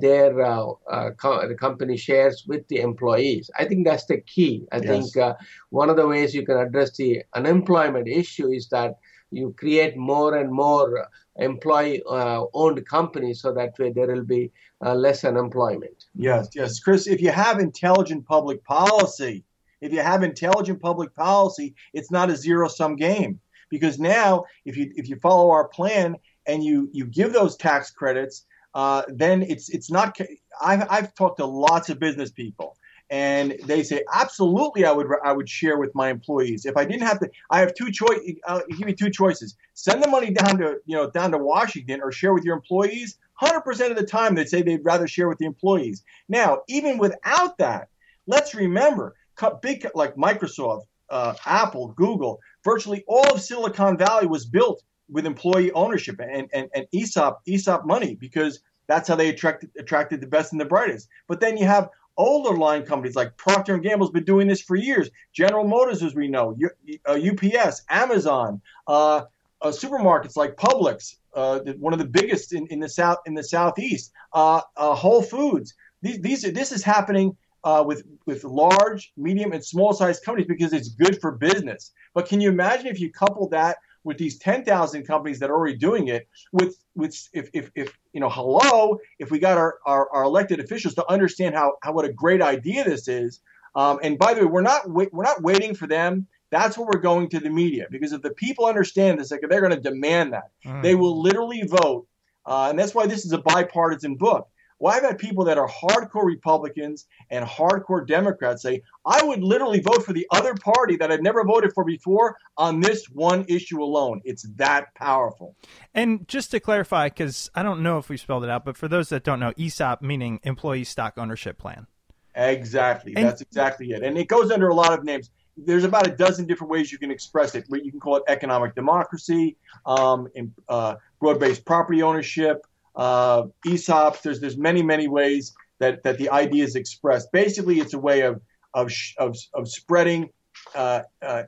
[0.00, 3.50] their uh, uh, co- the company shares with the employees.
[3.58, 4.66] I think that's the key.
[4.72, 4.86] I yes.
[4.86, 5.34] think uh,
[5.70, 8.98] one of the ways you can address the unemployment issue is that
[9.30, 14.50] you create more and more employee uh, owned companies so that way there will be
[14.84, 16.06] uh, less unemployment.
[16.14, 16.80] Yes, yes.
[16.80, 19.44] Chris, if you have intelligent public policy,
[19.80, 23.40] if you have intelligent public policy, it's not a zero sum game.
[23.70, 27.90] Because now, if you if you follow our plan and you you give those tax
[27.90, 30.16] credits, uh, then it's it's not.
[30.60, 32.76] I've I've talked to lots of business people,
[33.10, 37.06] and they say absolutely I would I would share with my employees if I didn't
[37.06, 37.30] have to.
[37.50, 38.18] I have two choice.
[38.46, 42.00] I'll give you two choices: send the money down to you know down to Washington,
[42.02, 43.18] or share with your employees.
[43.34, 46.02] Hundred percent of the time, they'd say they'd rather share with the employees.
[46.28, 47.88] Now, even without that,
[48.26, 49.14] let's remember,
[49.62, 55.72] big like Microsoft, uh, Apple, Google, virtually all of Silicon Valley was built with employee
[55.72, 60.52] ownership and, and, and ESOP ESOP money because that's how they attracted attracted the best
[60.52, 61.08] and the brightest.
[61.28, 64.76] But then you have older line companies like Procter and Gamble's been doing this for
[64.76, 65.08] years.
[65.32, 66.68] General Motors, as we know, U,
[67.06, 69.22] uh, UPS, Amazon, uh,
[69.62, 73.44] uh, supermarkets like Publix, uh, one of the biggest in, in the south in the
[73.44, 74.12] southeast.
[74.32, 75.74] Uh, uh, Whole Foods.
[76.02, 77.36] These, these this is happening
[77.84, 81.92] with with large, medium, and small sized companies because it's good for business.
[82.14, 85.76] But can you imagine if you couple that with these 10,000 companies that are already
[85.76, 90.10] doing it with with if, if, if you know hello if we got our, our,
[90.10, 93.40] our elected officials to understand how, how what a great idea this is.
[93.74, 96.26] Um, and by the way we're not we're not waiting for them.
[96.50, 99.60] That's what we're going to the media because if the people understand this like they're
[99.60, 100.50] going to demand that.
[100.64, 100.82] Mm.
[100.82, 102.06] they will literally vote.
[102.46, 105.68] Uh, and that's why this is a bipartisan book well, I've had people that are
[105.68, 111.10] hardcore Republicans and hardcore Democrats say, I would literally vote for the other party that
[111.10, 114.20] I've never voted for before on this one issue alone.
[114.24, 115.56] It's that powerful.
[115.94, 118.88] And just to clarify, because I don't know if we spelled it out, but for
[118.88, 121.86] those that don't know, ESOP meaning Employee Stock Ownership Plan.
[122.34, 123.14] Exactly.
[123.16, 124.02] And, That's exactly it.
[124.02, 125.30] And it goes under a lot of names.
[125.56, 127.64] There's about a dozen different ways you can express it.
[127.68, 130.28] You can call it economic democracy, um,
[130.68, 132.64] uh, broad-based property ownership,
[132.98, 134.20] uh, ESOPs.
[134.22, 137.32] There's there's many many ways that that the idea is expressed.
[137.32, 138.42] Basically, it's a way of
[138.74, 140.28] of of, of spreading
[140.74, 141.44] uh, uh,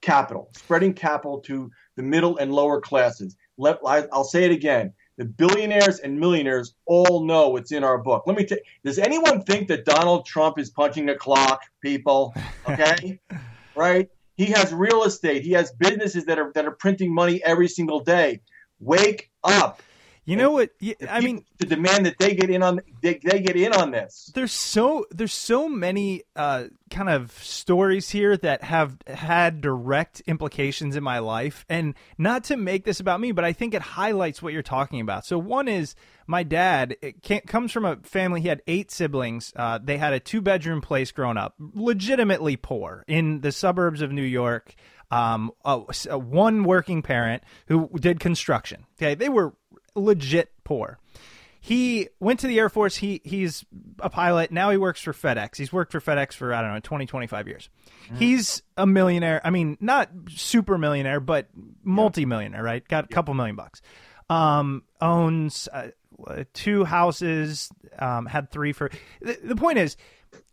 [0.00, 3.36] capital, spreading capital to the middle and lower classes.
[3.58, 4.94] Let I'll say it again.
[5.18, 8.22] The billionaires and millionaires all know what's in our book.
[8.26, 8.58] Let me tell.
[8.82, 11.60] Does anyone think that Donald Trump is punching a clock?
[11.82, 12.32] People,
[12.68, 13.20] okay,
[13.76, 14.08] right?
[14.36, 15.42] He has real estate.
[15.42, 18.40] He has businesses that are that are printing money every single day.
[18.80, 19.82] Wake up.
[20.24, 20.70] You know what?
[21.08, 24.30] I mean, to demand that they get in on they, they get in on this.
[24.32, 30.94] There's so there's so many uh, kind of stories here that have had direct implications
[30.94, 34.40] in my life, and not to make this about me, but I think it highlights
[34.40, 35.26] what you're talking about.
[35.26, 35.96] So one is
[36.28, 36.96] my dad
[37.48, 38.42] comes from a family.
[38.42, 39.52] He had eight siblings.
[39.56, 44.12] Uh, they had a two bedroom place growing up, legitimately poor in the suburbs of
[44.12, 44.74] New York.
[45.10, 48.86] Um, one working parent who did construction.
[48.96, 49.52] Okay, they were
[49.94, 50.98] legit poor.
[51.64, 52.96] He went to the Air Force.
[52.96, 53.64] He he's
[54.00, 54.50] a pilot.
[54.50, 55.56] Now he works for FedEx.
[55.56, 57.68] He's worked for FedEx for I don't know 20 25 years.
[58.08, 58.18] Mm.
[58.18, 59.40] He's a millionaire.
[59.44, 61.46] I mean, not super millionaire, but
[61.84, 62.86] multi-millionaire, right?
[62.88, 63.80] Got a couple million bucks.
[64.28, 65.90] Um owns uh,
[66.52, 69.96] two houses, um had three for the, the point is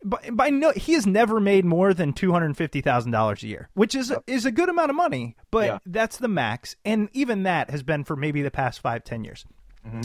[0.03, 3.47] by, by no, he has never made more than two hundred fifty thousand dollars a
[3.47, 4.23] year, which is yep.
[4.27, 5.77] is a good amount of money, but yeah.
[5.85, 9.45] that's the max, and even that has been for maybe the past five ten years.
[9.85, 10.01] Mm-hmm.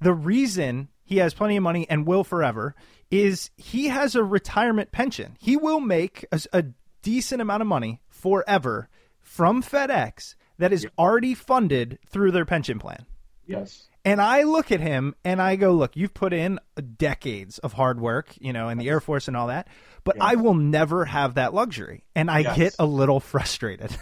[0.00, 2.74] The reason he has plenty of money and will forever
[3.10, 5.36] is he has a retirement pension.
[5.40, 6.64] He will make a, a
[7.02, 8.88] decent amount of money forever
[9.20, 10.92] from FedEx that is yep.
[10.98, 13.06] already funded through their pension plan.
[13.46, 13.88] Yes.
[14.08, 16.58] And I look at him and I go, look, you've put in
[16.96, 19.68] decades of hard work, you know, in the Air Force and all that,
[20.02, 20.24] but yes.
[20.30, 22.04] I will never have that luxury.
[22.16, 22.56] And I yes.
[22.56, 23.94] get a little frustrated.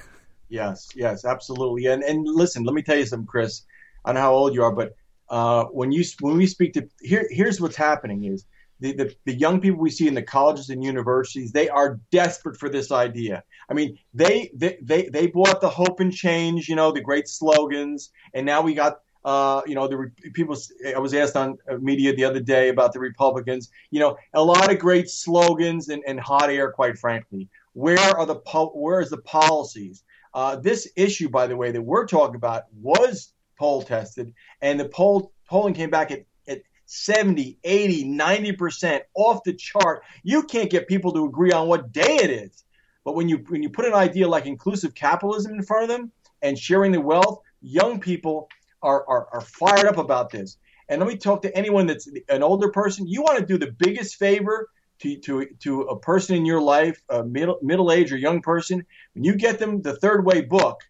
[0.48, 1.86] yes, yes, absolutely.
[1.86, 3.62] And and listen, let me tell you something, Chris.
[4.04, 4.94] I don't know how old you are, but
[5.28, 8.46] uh, when you when we speak to here, here's what's happening is
[8.78, 12.58] the, the, the young people we see in the colleges and universities, they are desperate
[12.58, 13.42] for this idea.
[13.70, 17.26] I mean, they, they, they, they bought the hope and change, you know, the great
[17.26, 20.56] slogans, and now we got uh, you know, the people.
[20.94, 23.70] I was asked on uh, media the other day about the Republicans.
[23.90, 26.70] You know, a lot of great slogans and, and hot air.
[26.70, 28.36] Quite frankly, where are the
[28.72, 30.05] where is the policies?
[30.32, 34.32] Uh, this issue, by the way, that we're talking about was poll tested,
[34.62, 40.05] and the poll polling came back at, at 70, 80, 90% off the chart.
[40.22, 42.62] You can't get people to agree on what day it is.
[43.05, 46.12] But when you when you put an idea like inclusive capitalism in front of them
[46.42, 48.48] and sharing the wealth, young people
[48.83, 50.59] are, are, are fired up about this.
[50.89, 53.07] And let me talk to anyone that's an older person.
[53.07, 54.68] You want to do the biggest favor
[55.01, 58.87] to, to, to a person in your life, a middle, middle age or young person,
[59.14, 60.81] when you get them the third way book,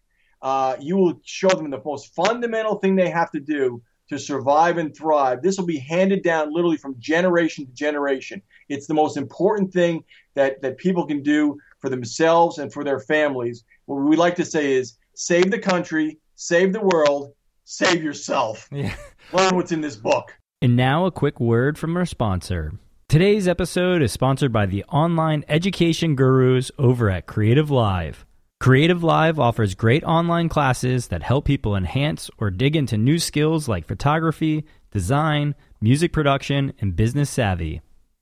[0.41, 4.77] Uh, you will show them the most fundamental thing they have to do to survive
[4.81, 5.41] and thrive.
[5.41, 8.41] This will be handed down literally from generation to generation.
[8.69, 10.03] It's the most important thing
[10.35, 13.65] that, that people can do for themselves and for their families.
[13.85, 17.33] What we like to say is save the country, save the world,
[17.67, 18.69] save yourself.
[18.77, 18.95] Yeah.
[19.33, 20.33] Learn what's in this book.
[20.61, 22.73] And now a quick word from our sponsor.
[23.09, 28.25] Today's episode is sponsored by the online education gurus over at Creative Live.
[28.61, 33.67] Creative Live offers great online classes that help people enhance or dig into new skills
[33.67, 37.81] like photography, design, music production, and business savvy.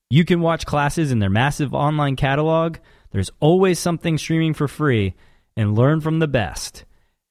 [0.10, 2.78] You can watch classes in their massive online catalog.
[3.12, 5.14] There's always something streaming for free
[5.56, 6.84] and learn from the best.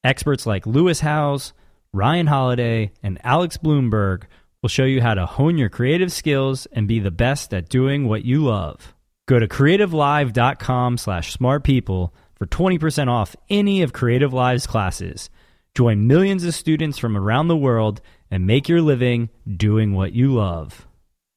[0.05, 1.53] Experts like Lewis Howes,
[1.95, 4.25] Ryan Holiday, and Alex Blumberg
[4.61, 8.09] will show you how to hone your creative skills and be the best at doing
[8.09, 8.95] what you love.
[9.27, 15.31] Go to creativelive.com slash smartpeople for 20% off any of Creative Live's classes.
[15.77, 20.35] Join millions of students from around the world and make your living doing what you
[20.35, 20.89] love.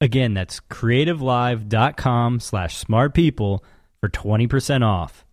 [0.02, 3.60] Again, that's creativelive.com slash smartpeople
[4.00, 5.24] for 20% off.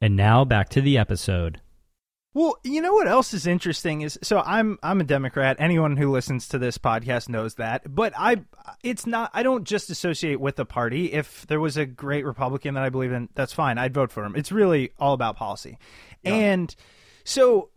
[0.00, 1.60] And now back to the episode.
[2.38, 5.56] Well, you know what else is interesting is so I'm I'm a Democrat.
[5.58, 7.92] Anyone who listens to this podcast knows that.
[7.92, 8.36] But I
[8.84, 11.12] it's not I don't just associate with the party.
[11.12, 13.76] If there was a great Republican that I believe in, that's fine.
[13.76, 14.34] I'd vote for him.
[14.36, 15.78] It's really all about policy.
[16.22, 16.32] Yeah.
[16.34, 16.76] And
[17.24, 17.70] so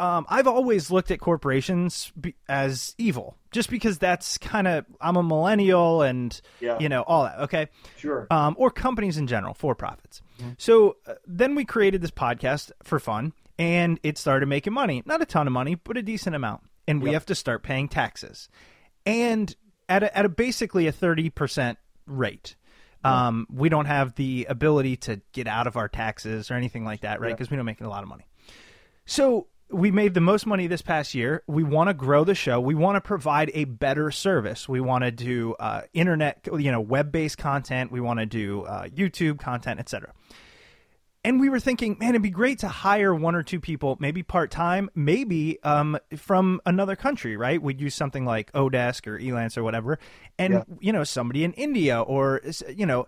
[0.00, 5.14] um, I've always looked at corporations be, as evil, just because that's kind of I'm
[5.14, 6.78] a millennial and Yeah.
[6.80, 7.38] you know all that.
[7.42, 8.26] Okay, Sure.
[8.32, 10.22] um, or companies in general for profits.
[10.56, 15.02] So uh, then we created this podcast for fun, and it started making money.
[15.06, 16.62] Not a ton of money, but a decent amount.
[16.86, 17.14] And we Yep.
[17.14, 18.48] have to start paying taxes,
[19.04, 19.54] and
[19.88, 22.56] at a, at a basically a thirty percent rate.
[23.04, 27.02] Um, we don't have the ability to get out of our taxes or anything like
[27.02, 27.30] that, right?
[27.30, 28.26] Because we don't make a lot of money.
[29.06, 31.42] So we made the most money this past year.
[31.46, 32.60] We want to grow the show.
[32.60, 34.68] We want to provide a better service.
[34.68, 37.92] We want to do uh, internet, you know, web-based content.
[37.92, 40.12] We want to do uh, YouTube content, etc.
[41.24, 44.22] And we were thinking, man, it'd be great to hire one or two people, maybe
[44.22, 47.60] part time, maybe um, from another country, right?
[47.60, 49.98] We'd use something like Odesk or Elance or whatever,
[50.38, 50.62] and Yeah.
[50.80, 52.40] you know, somebody in India or
[52.74, 53.06] you know,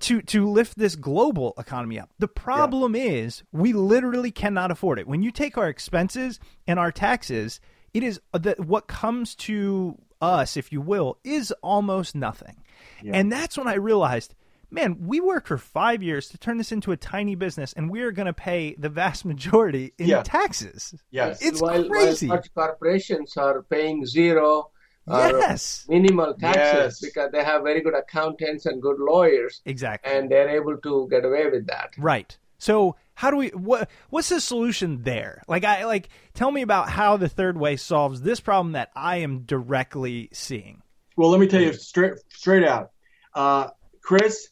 [0.00, 2.10] to to lift this global economy up.
[2.18, 5.06] The problem is we literally cannot afford it.
[5.06, 7.60] When you take our expenses and our taxes,
[7.94, 12.56] it is the, what comes to us, if you will, is almost nothing.
[13.04, 14.34] And that's when I realized,
[14.70, 18.00] man, we worked for five years to turn this into a tiny business, and we
[18.02, 20.22] are going to pay the vast majority in Yeah.
[20.22, 20.94] taxes.
[21.10, 21.42] Yes.
[21.42, 22.28] It's while, crazy.
[22.28, 24.70] While such corporations are paying zero
[25.06, 27.00] or Yes, minimal taxes Yes.
[27.00, 30.12] because they have very good accountants and good lawyers, exactly.
[30.12, 31.90] and they're able to get away with that.
[31.98, 32.36] Right.
[32.58, 35.42] So how do we what what's the solution there?
[35.48, 39.16] Like I like tell me about how the third way solves this problem that I
[39.16, 40.82] am directly seeing.
[41.16, 42.90] Well, let me tell you straight straight out,
[43.34, 43.68] uh,
[44.02, 44.49] Chris.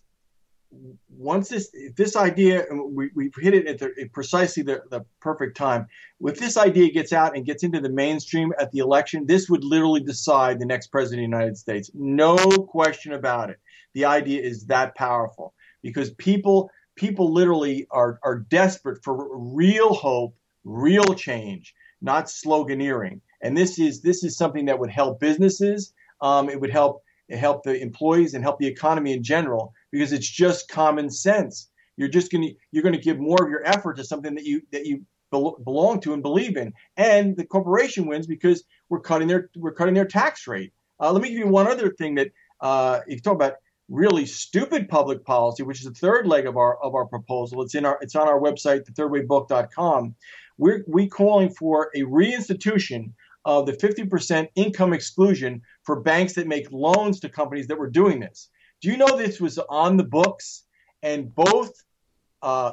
[1.09, 5.57] Once this this idea, we we hit it at, the, at precisely the, the perfect
[5.57, 5.87] time.
[6.21, 9.65] If this idea gets out and gets into the mainstream at the election, this would
[9.65, 11.91] literally decide the next president of the United States.
[11.95, 13.59] No question about it.
[13.95, 20.37] The idea is that powerful because people people literally are are desperate for real hope,
[20.65, 23.21] real change, not sloganeering.
[23.41, 25.95] And this is this is something that would help businesses.
[26.21, 30.29] Um, it would help help the employees and help the economy in general because it's
[30.29, 31.71] just common sense.
[31.97, 34.45] You're just going to you're going to give more of your effort to something that
[34.45, 39.01] you that you bel- belong to and believe in, and the corporation wins because we're
[39.01, 40.73] cutting their we're cutting their tax rate.
[41.01, 42.31] Uh, let me give you one other thing that
[42.61, 43.55] uh, you talk about
[43.89, 47.63] really stupid public policy, which is the third leg of our of our proposal.
[47.63, 50.15] It's in our it's on our website, thethirdwaybook.com.
[50.59, 53.13] We're we calling for a reinstitution
[53.45, 58.21] of the 50% income exclusion for banks that make loans to companies that were doing
[58.21, 58.51] this.
[58.81, 60.65] Do you know this was on the books?
[61.03, 61.73] And both
[62.43, 62.73] uh,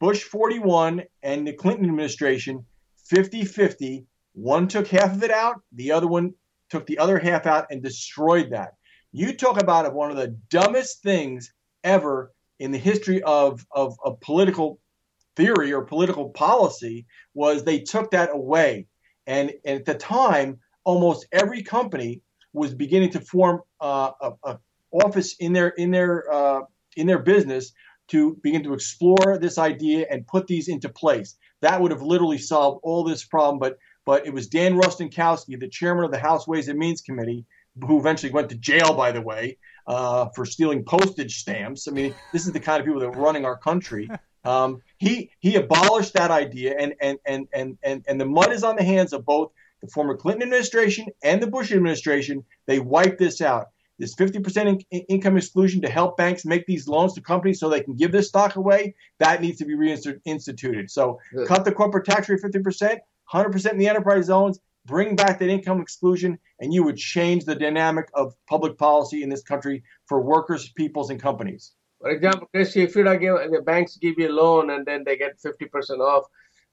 [0.00, 2.64] Bush 41 and the Clinton administration
[3.06, 4.06] 50 50.
[4.34, 6.34] One took half of it out, the other one
[6.70, 8.74] took the other half out and destroyed that.
[9.12, 11.52] You talk about one of the dumbest things
[11.82, 14.78] ever in the history of, of, of political
[15.36, 18.86] theory or political policy was they took that away.
[19.26, 22.20] And, and at the time, almost every company
[22.52, 24.58] was beginning to form uh, a, a
[24.92, 26.60] office in their in their uh,
[26.96, 27.72] in their business
[28.08, 31.36] to begin to explore this idea and put these into place.
[31.60, 33.58] That would have literally solved all this problem.
[33.58, 37.44] But but it was Dan Rostenkowski, the chairman of the House Ways and Means Committee,
[37.86, 41.88] who eventually went to jail, by the way, uh, for stealing postage stamps.
[41.88, 44.08] I mean, this is the kind of people that are running our country.
[44.44, 48.62] Um, he he abolished that idea, and and and and and and the mud is
[48.62, 49.50] on the hands of both
[49.82, 52.44] the former Clinton administration and the Bush administration.
[52.66, 53.66] They wiped this out.
[53.98, 57.82] This 50% in- income exclusion to help banks make these loans to companies so they
[57.82, 60.90] can give this stock away, that needs to be reinstituted.
[60.90, 62.98] So cut the corporate tax rate 50%,
[63.32, 67.54] 100% in the enterprise zones, bring back that income exclusion, and you would change the
[67.54, 71.72] dynamic of public policy in this country for workers, peoples, and companies.
[72.00, 75.16] For example, Chris, if you give the banks give you a loan and then they
[75.16, 76.24] get fifty percent off,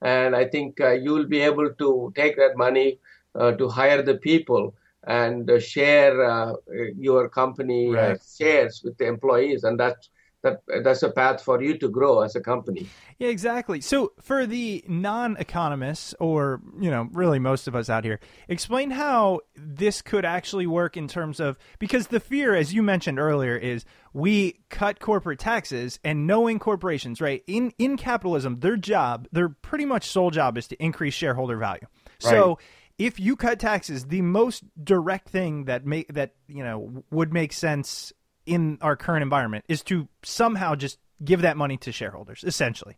[0.03, 2.99] and I think uh, you will be able to take that money
[3.33, 6.53] uh, to hire the people and uh, share uh,
[6.97, 8.19] your company uh, Right.
[8.37, 10.09] shares with the employees, and that's
[10.43, 12.87] that that's a path for you to grow as a company.
[13.17, 13.81] Yeah, exactly.
[13.81, 19.39] So for the non-economists, or you know, really most of us out here, explain how
[19.55, 23.85] this could actually work in terms of because the fear, as you mentioned earlier, is
[24.13, 27.43] we cut corporate taxes and knowing corporations, right?
[27.47, 31.87] In in capitalism, their job, their pretty much sole job is to increase shareholder value.
[32.19, 32.59] So
[32.97, 37.53] if you cut taxes, the most direct thing that make that you know would make
[37.53, 38.13] sense
[38.45, 42.97] in our current environment is to somehow just give that money to shareholders, essentially.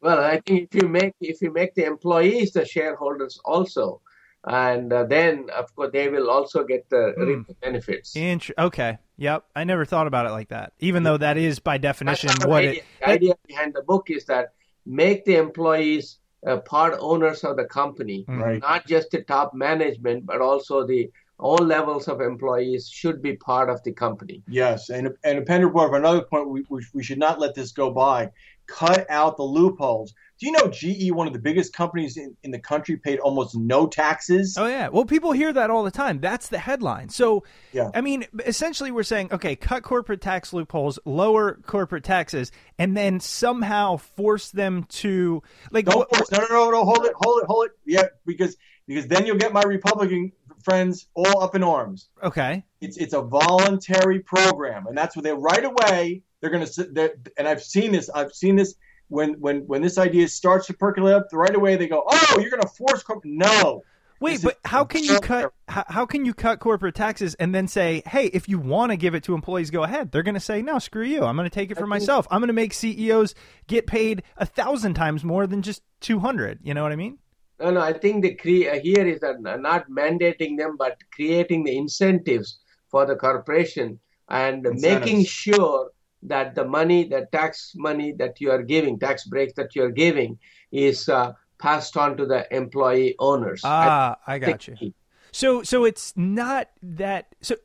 [0.00, 4.00] Well, I think if you make if you make the employees the shareholders also,
[4.44, 8.14] and uh, then of course they will also get the the benefits.
[8.14, 8.98] Int- okay.
[9.16, 9.44] Yep.
[9.56, 10.74] I never thought about it like that.
[10.78, 12.84] Even though that is by definition what the it.
[13.00, 14.52] The idea behind the book is that
[14.86, 18.60] make the employees uh, part owners of the company, Right.
[18.60, 23.70] not just the top management, but also the all levels of employees should be part
[23.70, 24.42] of the company.
[24.48, 26.48] Yes, and and Pender brought up another point.
[26.48, 28.30] We, we we should not let this go by.
[28.66, 30.14] Cut out the loopholes.
[30.38, 33.56] Do you know GE, one of the biggest companies in, in the country, paid almost
[33.56, 34.56] no taxes?
[34.56, 34.88] Oh yeah.
[34.88, 36.20] Well, people hear that all the time.
[36.20, 37.08] That's the headline.
[37.08, 37.90] So, Yeah.
[37.92, 43.18] I mean, essentially, we're saying, okay, cut corporate tax loopholes, lower corporate taxes, and then
[43.18, 45.86] somehow force them to like.
[45.86, 46.30] Don't force.
[46.30, 46.84] No, no, no, no.
[46.84, 47.72] Hold it, hold it, hold it.
[47.84, 50.30] Yeah, because because then you'll get my Republican
[50.62, 52.08] friends all up in arms.
[52.22, 52.64] okay.
[52.80, 56.94] It's it's a voluntary program, and that's what they right away they're going to sit
[56.94, 57.14] there.
[57.36, 58.08] And I've seen this.
[58.08, 58.74] I've seen this
[59.08, 61.28] when when when this idea starts to percolate up.
[61.32, 63.82] Right away they go, "Oh, you're going to force corp." No.
[64.20, 65.52] Wait, This but how can you cut?
[65.68, 68.96] How, how can you cut corporate taxes and then say, hey, if you want to
[68.96, 70.10] give it to employees, go ahead?
[70.10, 71.22] They're going to say, no, screw you.
[71.22, 72.26] I'm going to take it for think- myself.
[72.30, 73.36] I'm going to make CEOs
[73.68, 76.58] get paid a thousand times more than just two hundred.
[76.62, 77.18] You know what I mean?
[77.60, 81.64] No, no, I think the cre- uh, here is that not mandating them, but creating
[81.64, 83.98] the incentives for the corporation
[84.28, 85.90] and making sure
[86.22, 89.90] that the money, the tax money that you are giving, tax breaks that you are
[89.90, 90.38] giving,
[90.72, 93.62] is uh, passed on to the employee owners.
[93.64, 94.94] Ah, I I got think you.
[95.32, 97.34] So, so it's not that.
[97.40, 97.56] So,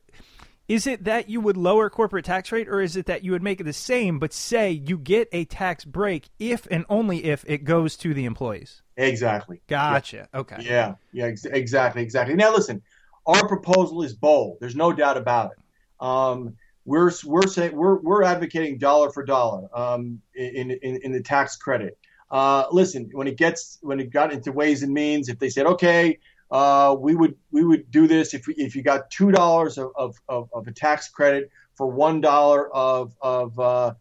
[0.68, 3.44] is it that you would lower corporate tax rate, or is it that you would
[3.44, 7.44] make it the same, but say you get a tax break if and only if
[7.48, 8.82] it goes to the employees?
[8.96, 9.62] Exactly.
[9.68, 10.30] Gotcha.
[10.34, 10.58] Okay.
[10.62, 12.36] Yeah, yeah, ex- exactly, exactly.
[12.36, 12.82] Now, listen,
[13.26, 14.58] our proposal is bold.
[14.62, 15.58] There's no doubt about it.
[16.00, 16.56] Um,
[16.86, 21.56] we're we're saying we're we're advocating dollar for dollar um, in, in in the tax
[21.56, 21.98] credit.
[22.30, 25.66] Uh, listen, when it gets when it got into ways and means, if they said,
[25.66, 26.18] okay,
[26.52, 29.92] uh, we would we would do this if we, if you got two dollars of,
[29.96, 33.94] of, of, a tax credit for one dollar of of uh,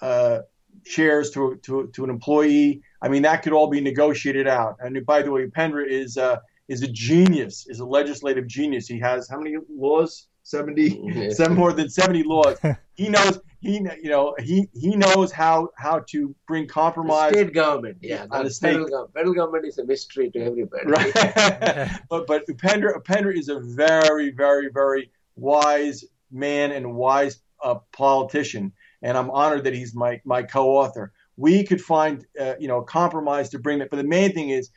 [0.00, 0.38] uh,
[0.84, 2.82] shares to, to to an employee.
[3.02, 4.76] I mean, that could all be negotiated out.
[4.80, 6.38] And by the way, Pendra is uh,
[6.68, 8.86] is a genius, is a legislative genius.
[8.86, 10.26] He has how many laws?
[10.42, 11.36] 70, Yes.
[11.38, 12.58] seven more than 70 laws.
[12.94, 17.54] He knows he you know he he knows how how to bring The compromise state
[17.54, 19.14] government, yeah, On the state- federal government.
[19.14, 20.84] Federal government is a mystery to everybody.
[20.86, 21.90] right?
[22.10, 28.70] but but Upendra Upendra is a very very very wise man and wise uh, politician,
[29.00, 31.12] and I'm honored that he's my my co-author.
[31.38, 34.50] We could find uh, you know a compromise to bring that, but the main thing
[34.50, 34.68] is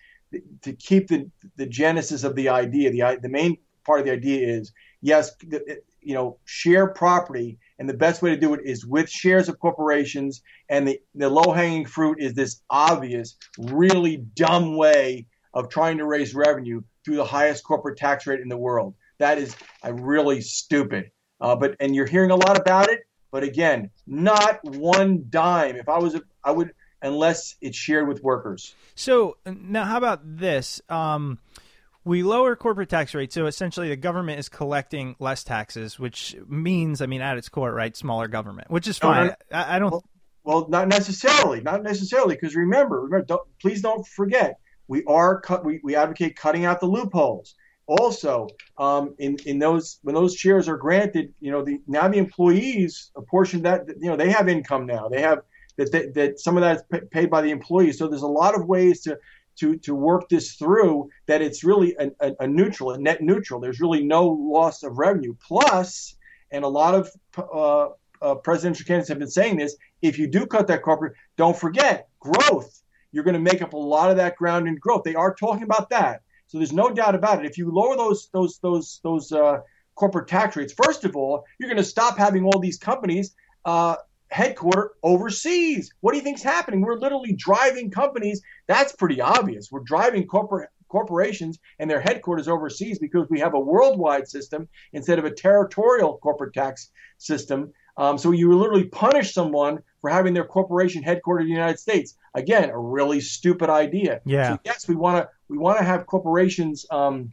[0.62, 2.90] to keep the the genesis of the idea.
[2.92, 4.72] The the main part of the idea is
[5.04, 5.32] yes,
[6.02, 9.60] you know, share property, and the best way to do it is with shares of
[9.60, 10.42] corporations.
[10.70, 16.06] And the the low hanging fruit is this obvious, really dumb way of trying to
[16.06, 18.96] raise revenue through the highest corporate tax rate in the world.
[19.20, 21.12] That is a really stupid.
[21.40, 23.02] Uh, but and you're hearing a lot about it.
[23.32, 25.76] But again, not one dime.
[25.76, 28.76] If I was, a, I would unless it's shared with workers.
[28.96, 30.82] So now, how about this?
[30.88, 31.40] Um,
[32.06, 37.02] we lower corporate tax rates, so essentially the government is collecting less taxes, which means,
[37.02, 39.28] I mean, at its core, right, smaller government, which is fine.
[39.28, 39.36] no.
[39.52, 39.92] I, I don't.
[39.92, 40.04] Well,
[40.44, 45.64] Well, not necessarily, not necessarily, because remember, remember, don't, please don't forget, we are cut.
[45.64, 47.56] We, we advocate cutting out the loopholes.
[47.86, 48.48] Also,
[48.78, 53.12] um, in in those when those shares are granted, you know, the now the employees
[53.16, 55.10] a portion that you know they have income now.
[55.10, 55.40] They have
[55.78, 57.98] that that, that some of that is pa- paid by the employees.
[57.98, 59.18] So there's a lot of ways to
[59.58, 63.60] to to work this through that it's really a, a, a neutral, a net neutral.
[63.60, 65.36] There's really no loss of revenue.
[65.46, 66.16] Plus,
[66.52, 67.90] and a lot of uh,
[68.22, 69.76] uh, presidential candidates have been saying this.
[70.02, 72.82] If you do cut that corporate, don't forget growth.
[73.12, 75.04] You're going to make up a lot of that ground in growth.
[75.04, 76.22] They are talking about that.
[76.48, 77.50] So there's no doubt about it.
[77.50, 79.60] If you lower those those those those uh,
[79.96, 83.36] corporate tax rates, first of all, you're going to stop having all these companies
[83.66, 83.96] uh,
[84.34, 85.94] headquartered overseas.
[86.02, 86.82] What do you think's happening?
[86.82, 88.42] We're literally driving companies.
[88.68, 89.70] That's pretty obvious.
[89.72, 95.18] We're driving corporate corporations and their headquarters overseas because we have a worldwide system instead
[95.18, 97.74] of a territorial corporate tax system.
[97.98, 102.16] Um, so you literally punish someone for having their corporation headquartered in the United States.
[102.34, 104.22] Again, a really stupid idea.
[104.26, 104.54] Yeah.
[104.54, 107.32] So yes, we want to we want to have corporations, um,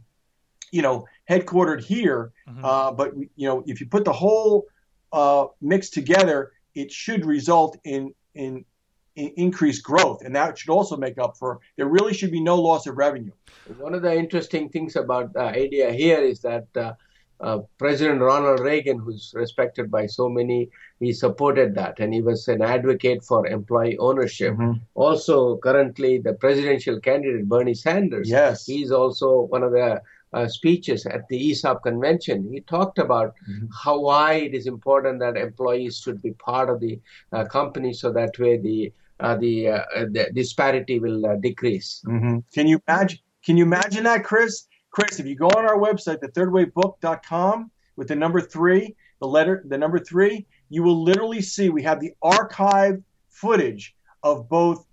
[0.71, 2.31] you know, headquartered here.
[2.47, 2.63] Mhm.
[2.63, 4.65] Uh, but you know, if you put the whole
[5.11, 8.65] uh, mix together, it should result in in
[9.15, 11.59] in increased growth, and that should also make up for.
[11.77, 13.33] There really should be no loss of revenue.
[13.77, 16.93] One of the interesting things about the idea here is that uh,
[17.41, 20.69] uh, President Ronald Reagan, who's respected by so many,
[20.99, 24.55] he supported that and he was an advocate for employee ownership.
[24.93, 28.65] Also, currently, the presidential candidate Bernie Sanders, Yes.
[28.65, 30.01] he's also one of the
[30.33, 32.49] uh, speeches at the ESOP convention.
[32.51, 33.67] He talked about Mhm.
[33.83, 36.99] how why it is important that employees should be part of the
[37.31, 39.81] uh, company, so that way the uh, the, uh,
[40.15, 42.01] the disparity will uh, decrease.
[42.07, 42.39] Mm-hmm.
[42.55, 43.19] Can you imagine?
[43.45, 44.65] Can you imagine that, Chris?
[44.89, 49.77] Chris, if you go on our website, thethirdwaybook.com, with the number three, the letter, the
[49.77, 54.85] number three, you will literally see we have the archived footage of both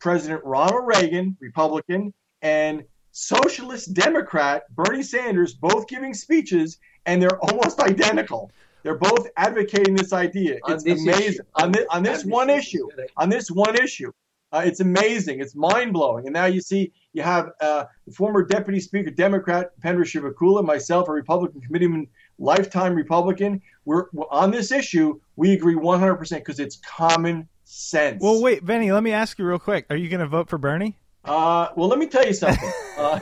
[0.00, 2.12] President Ronald Reagan, Republican,
[2.42, 2.82] and
[3.18, 8.52] Socialist Democrat Bernie Sanders, both giving speeches, and they're almost identical.
[8.84, 10.58] They're both advocating this idea.
[10.62, 11.24] On It's this amazing.
[11.24, 11.42] issue.
[11.56, 14.12] On this, on this one issue, issue, on this one issue.
[14.52, 15.40] Uh, it's amazing.
[15.40, 16.26] It's mind blowing.
[16.26, 21.08] And now you see you have uh, the former Deputy Speaker, Democrat Pendra Chivukula, myself,
[21.08, 22.06] a Republican committeeman,
[22.38, 23.60] lifetime Republican.
[23.84, 25.20] We're, we're on this issue.
[25.34, 28.22] We agree 100% because it's common sense.
[28.22, 29.86] Well, wait, Veny, let me ask you real quick.
[29.90, 30.96] Are you going to vote for Bernie?
[31.24, 32.74] Uh, well, let me tell you something.
[32.98, 33.20] Uh,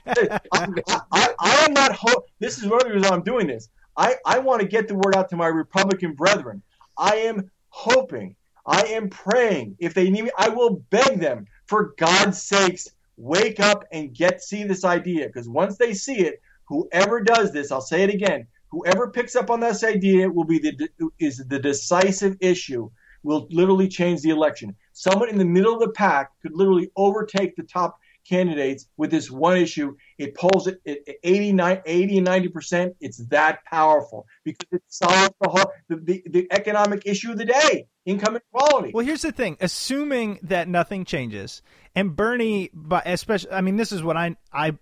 [1.12, 1.92] I, I am not.
[1.92, 3.70] Ho- this is one of the reasons I'm doing this.
[3.96, 6.62] I, I want to get the word out to my Republican brethren.
[6.98, 8.36] I am hoping,
[8.66, 9.76] I am praying.
[9.78, 14.42] If they need me, I will beg them, for God's sakes, wake up and get
[14.42, 15.26] see this idea.
[15.26, 18.46] Because once they see it, whoever does this, I'll say it again.
[18.70, 22.90] Whoever picks up on this idea will be the is the decisive issue.
[23.22, 24.76] Will literally change the election.
[24.98, 29.30] Someone in the middle of the pack could literally overtake the top candidates with this
[29.30, 29.94] one issue.
[30.16, 32.96] It polls at 89, 80 and 90 percent.
[32.98, 37.44] It's that powerful because it solves the whole the, the, the economic issue of the
[37.44, 38.92] day, income inequality.
[38.94, 41.60] Well, here's the thing: assuming that nothing changes,
[41.94, 44.78] and Bernie, but especially, I mean, this is what I I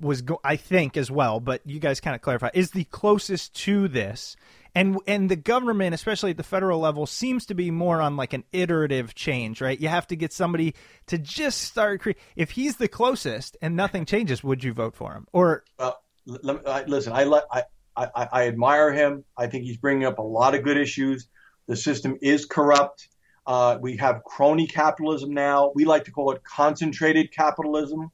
[0.00, 3.52] was go- I think as well, but you guys kind of clarify is the closest
[3.64, 4.36] to this,
[4.76, 8.34] and and the government, especially at the federal level, seems to be more on like
[8.34, 9.80] an iterative change, right?
[9.80, 10.74] You have to get somebody
[11.06, 12.02] to just start.
[12.02, 15.26] Cre- if he's the closest and nothing changes, would you vote for him?
[15.32, 15.98] Or Well,
[16.66, 17.62] I, listen, I, I,
[17.96, 19.24] I, I admire him.
[19.36, 21.26] I think he's bringing up a lot of good issues.
[21.68, 23.08] The system is corrupt.
[23.46, 25.72] Uh, we have crony capitalism now.
[25.74, 28.10] We like to call it concentrated capitalism,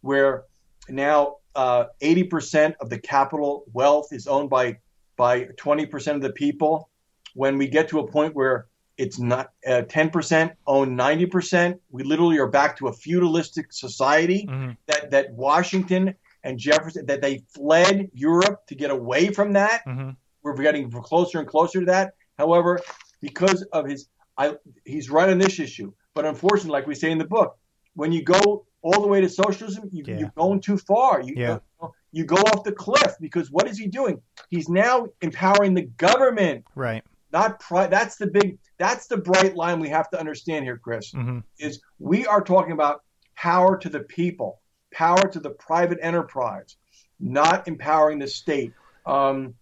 [0.00, 0.42] where
[0.88, 4.78] now uh, 80% of the capital wealth is owned by
[5.20, 6.88] by 20% of the people.
[7.34, 8.66] When we get to a point where
[8.96, 14.76] it's not uh, 10% own 90%, we literally are back to a feudalistic society Mhm.
[14.86, 19.78] that that Washington and Jefferson that they fled Europe to get away from that.
[19.86, 20.16] Mhm.
[20.42, 22.14] We're getting closer and closer to that.
[22.38, 22.80] However,
[23.20, 24.08] because of his,
[24.38, 24.56] I,
[24.86, 25.92] he's right on this issue.
[26.14, 27.58] But unfortunately, like we say in the book,
[27.94, 30.18] when you go all the way to socialism, you, Yeah.
[30.18, 31.20] you're going too far.
[31.20, 31.58] You, Yeah.
[31.82, 31.90] you
[32.24, 34.20] go off the cliff because what is he doing?
[34.48, 37.02] He's now empowering the government, right?
[37.32, 38.58] not pri- That's the big.
[38.78, 42.72] That's the bright line we have to understand here, Chris hmm is we are talking
[42.72, 43.02] about
[43.36, 44.60] power to the people,
[44.92, 46.76] power to the private enterprise,
[47.20, 48.72] not empowering the state.
[49.06, 49.54] Um,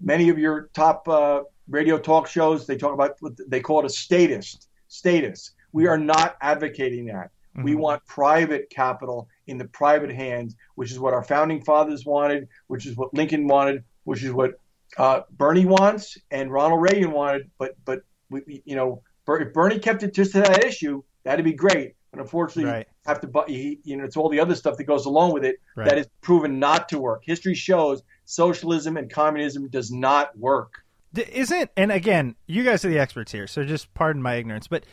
[0.00, 3.86] many of your top uh, radio talk shows they talk about what they call it
[3.86, 5.52] a statist status.
[5.72, 7.30] We are not advocating that.
[7.56, 7.78] We Mhm.
[7.78, 12.86] want private capital in the private hands, which is what our founding fathers wanted, which
[12.86, 14.52] is what Lincoln wanted, which is what
[14.96, 17.50] uh, Bernie wants and Ronald Reagan wanted.
[17.58, 21.52] But but we, you know, if Bernie kept it just to that issue, that'd be
[21.52, 21.94] great.
[22.12, 22.86] But unfortunately, Right.
[22.88, 23.44] you have to.
[23.48, 25.88] You know, it's all the other stuff that goes along with it Right.
[25.88, 27.22] that is proven not to work.
[27.24, 30.84] History shows socialism and communism does not work.
[31.32, 34.84] Isn't and again, you guys are the experts here, so just pardon my ignorance, but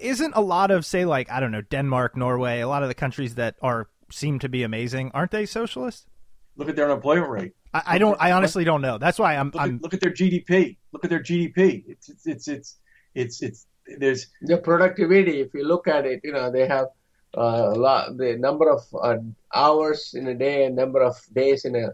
[0.00, 2.94] isn't a lot of say like I don't know Denmark, Norway, a lot of the
[2.94, 6.08] countries that are seem to be amazing, aren't they socialist?
[6.56, 7.52] Look at their unemployment rate.
[7.72, 8.16] I, I don't.
[8.20, 8.98] I honestly don't know.
[8.98, 9.46] That's why I'm.
[9.46, 10.76] Look, I'm at, look at their GDP.
[10.92, 11.84] Look at their GDP.
[11.86, 12.76] It's it's it's it's
[13.14, 13.66] it's, it's
[13.98, 16.86] there's the productivity if you look at it you know they have
[17.36, 19.16] uh, a lot the number of uh,
[19.54, 21.88] hours in a day and number of days in a,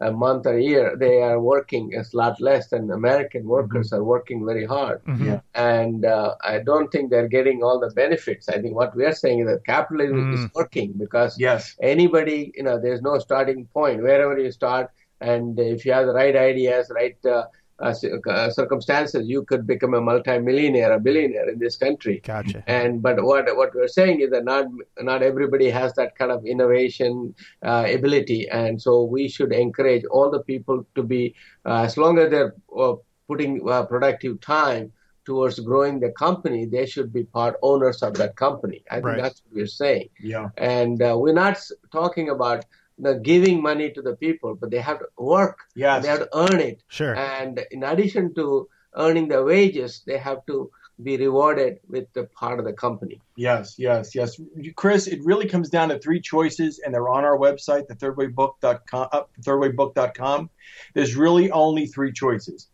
[0.00, 3.92] a month or a year they are working is a lot less than american workers
[3.92, 5.26] are working very hard Mhm.
[5.26, 5.40] Yeah.
[5.54, 9.14] and uh, i don't think they're getting all the benefits i think what we are
[9.24, 10.34] saying is that capitalism Mm.
[10.36, 11.74] is working because yes.
[11.82, 14.86] anybody you know there's no starting point wherever you start
[15.20, 17.18] and if you have the right ideas right
[17.80, 22.62] uh, cir- circumstances you could become a multi-millionaire a billionaire in this country gotcha.
[22.66, 24.66] and but what what we're saying is that not
[25.00, 30.30] not everybody has that kind of innovation uh, ability and so we should encourage all
[30.30, 31.34] the people to be
[31.66, 32.94] uh, as long as they're uh,
[33.28, 34.90] putting uh, productive time
[35.24, 39.22] towards growing the company they should be part owners of that company i think Right.
[39.22, 40.48] that's what we're saying Yeah.
[40.56, 41.58] and uh, we're not
[41.92, 42.64] talking about
[43.22, 46.02] giving money to the people but they have to work Yes.
[46.02, 47.14] they have to earn it Sure.
[47.16, 50.70] and in addition to earning the wages they have to
[51.00, 54.40] be rewarded with the part of the company Yes, yes, yes.
[54.74, 59.08] Chris, it really comes down to three choices, and they're on our website, the thirdwaybook.com,
[59.12, 60.50] uh, thirdwaybook.com.
[60.94, 62.66] There's really only three choices.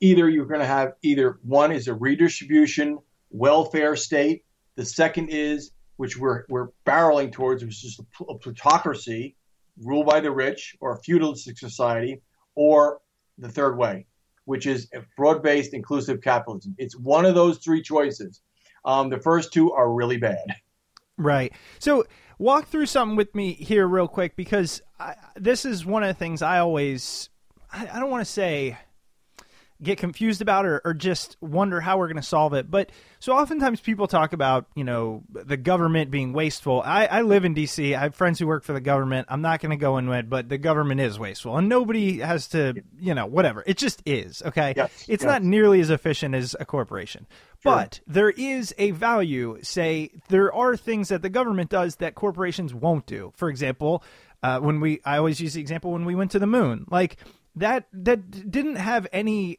[0.00, 2.98] Either you're going to have either one is a redistribution
[3.30, 4.44] welfare state.
[4.76, 9.35] The second is, which we're, we're barreling towards, which is a plutocracy,
[9.82, 12.20] ruled by the rich, or a feudalistic society,
[12.54, 13.00] or
[13.38, 14.06] the third way,
[14.44, 16.74] which is a broad-based inclusive capitalism.
[16.78, 18.40] It's one of those three choices.
[18.84, 20.46] Um, the first two are really bad.
[21.18, 21.52] Right.
[21.78, 22.04] So
[22.38, 26.14] walk through something with me here real quick because I, this is one of the
[26.14, 27.30] things I always
[27.72, 28.78] I, I don't want to say
[29.82, 32.70] get confused about or, or just wonder how we're going to solve it.
[32.70, 36.82] But so oftentimes people talk about, you know, the government being wasteful.
[36.84, 37.94] I, I live in DC.
[37.96, 39.26] I have friends who work for the government.
[39.30, 42.48] I'm not going to go into it, but the government is wasteful and nobody has
[42.48, 43.62] to, you know, whatever.
[43.66, 44.42] It just is.
[44.44, 44.74] Okay.
[44.76, 45.30] Yes, It's yes.
[45.30, 47.26] not nearly as efficient as a corporation.
[47.62, 49.58] But there is a value.
[49.62, 53.32] Say there are things that the government does that corporations won't do.
[53.34, 54.04] For example,
[54.42, 57.16] uh, when we, I always use the example when we went to the moon, like
[57.56, 59.58] that, that didn't have any.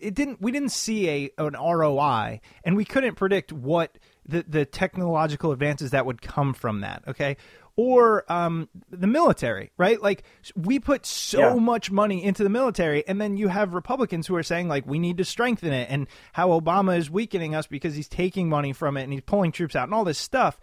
[0.00, 0.40] It didn't.
[0.40, 5.90] We didn't see a an ROI, and we couldn't predict what the the technological advances
[5.92, 7.02] that would come from that.
[7.08, 7.36] Okay.
[7.74, 10.00] Or um, the military, right?
[10.02, 10.24] Like
[10.54, 11.54] we put so Yeah.
[11.54, 14.98] much money into the military, and then you have Republicans who are saying like we
[14.98, 18.96] need to strengthen it, and how Obama is weakening us because he's taking money from
[18.96, 20.60] it and he's pulling troops out and all this stuff.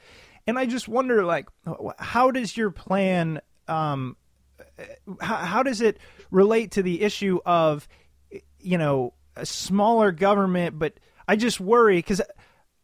[0.48, 1.48] And I just wonder, like,
[2.00, 4.16] how does your plan, um,
[5.22, 5.98] how, how does it
[6.32, 7.88] relate to the issue of,
[8.60, 10.78] you know, a smaller government?
[10.80, 10.94] But
[11.28, 12.22] I just worry because.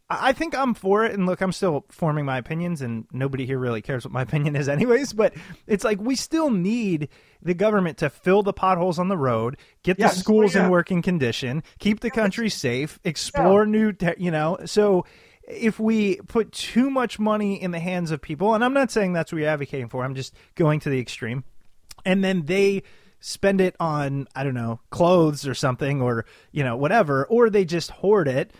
[0.07, 3.57] I think I'm for it, and look, I'm still forming my opinions, and nobody here
[3.57, 5.13] really cares what my opinion is, anyways.
[5.13, 5.33] But
[5.65, 7.09] it's like we still need
[7.41, 10.17] the government to fill the potholes on the road, get the Yes.
[10.17, 10.65] Oh, schools Oh, yeah.
[10.65, 14.59] in working condition, keep the country safe, explore new, te- you know.
[14.65, 15.05] So
[15.47, 19.13] if we put too much money in the hands of people, and I'm not saying
[19.13, 21.45] that's what you're advocating for, I'm just going to the extreme,
[22.05, 22.83] and then they
[23.19, 27.65] spend it on I don't know clothes or something or you know whatever, or they
[27.65, 28.53] just hoard it.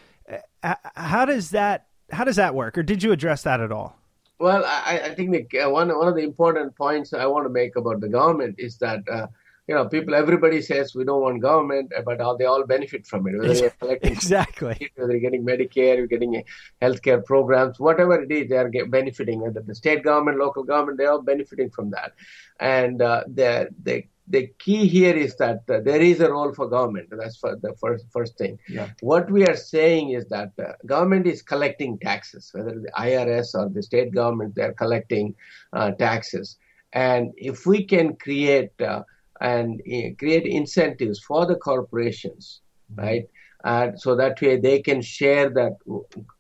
[0.63, 3.97] Uh, How does that how does that work, or did you address that at all?
[4.39, 7.49] Well, I, I think the, uh, one one of the important points I want to
[7.49, 9.27] make about the government is that uh,
[9.67, 13.27] you know people everybody says we don't want government, but all, they all benefit from
[13.27, 13.37] it.
[13.37, 14.91] Whether Exactly.
[14.95, 16.43] whether you're getting Medicare, you're getting
[16.81, 19.41] healthcare programs, whatever it is, they are benefiting.
[19.41, 22.13] Whether the state government, local government, they're all benefiting from that.
[22.59, 26.67] And uh, the the the key here is that uh, there is a role for
[26.67, 27.09] government.
[27.11, 28.59] That's for the first first thing.
[28.67, 28.89] Yeah.
[29.01, 33.69] What we are saying is that uh, government is collecting taxes, whether the IRS or
[33.69, 35.35] the state government, they're collecting
[35.73, 36.57] uh, taxes.
[36.93, 39.03] And if we can create uh,
[39.41, 42.61] and uh, create incentives for the corporations,
[42.95, 43.25] right?
[43.63, 45.73] And so that way they can share that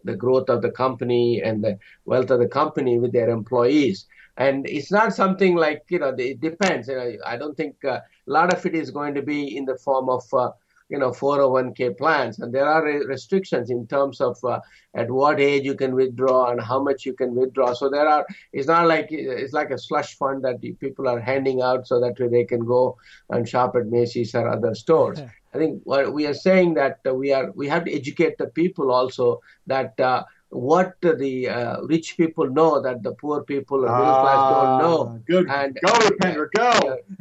[0.03, 4.05] the growth of the company and the wealth of the company with their employees.
[4.37, 6.87] And it's not something like you know it depends.
[6.87, 9.65] You know, I don't think uh, a lot of it is going to be in
[9.65, 10.51] the form of uh,
[10.89, 14.59] you know 401k plans, and there are restrictions in terms of uh,
[14.95, 17.73] at what age you can withdraw and how much you can withdraw.
[17.73, 18.25] So there are.
[18.53, 22.19] It's not like it's like a slush fund that people are handing out so that
[22.19, 22.97] way they can go
[23.29, 25.19] and shop at Macy's or other stores.
[25.53, 28.91] I think what we are saying that we are we have to educate the people
[28.91, 34.15] also that uh, what the uh, rich people know that the poor people or middle
[34.21, 34.99] class don't know.
[35.15, 35.49] Ah, Good.
[35.49, 36.69] And- go, Depender, go.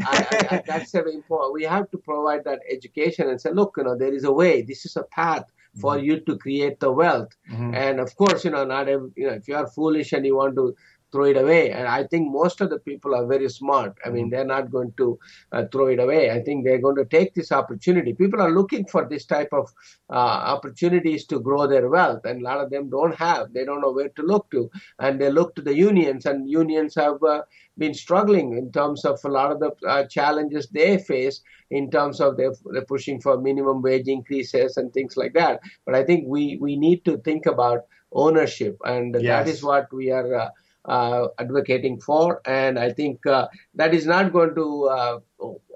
[0.07, 1.55] I, I, I, that's very important.
[1.55, 4.63] We have to provide that education and say, look, you know, there is a way.
[4.63, 5.51] This is a path
[5.81, 7.31] for you to create the wealth.
[7.51, 7.75] Mhm.
[7.75, 10.37] And of course, you know, not every, you know, if you are foolish and you
[10.37, 10.77] want to
[11.15, 13.97] throw it away, and I think most of the people are very smart.
[14.05, 15.19] I mean, they're not going to
[15.53, 16.31] uh, throw it away.
[16.31, 18.15] I think they're going to take this opportunity.
[18.15, 19.71] People are looking for this type of
[20.11, 23.53] uh, opportunities to grow their wealth, and a lot of them don't have.
[23.55, 26.95] They don't know where to look to, and they look to the unions, and unions
[26.97, 27.43] have uh,
[27.79, 31.41] been struggling in terms of a lot of the uh, challenges they face
[31.71, 35.61] in terms of they're, they're pushing for minimum wage increases and things like that.
[35.87, 39.49] But I think we, we need to think about ownership, and that Yes.
[39.49, 40.51] is what we are
[40.87, 42.41] uh, advocating for.
[42.47, 44.85] And I think uh, that is not going to.
[44.85, 45.19] Uh,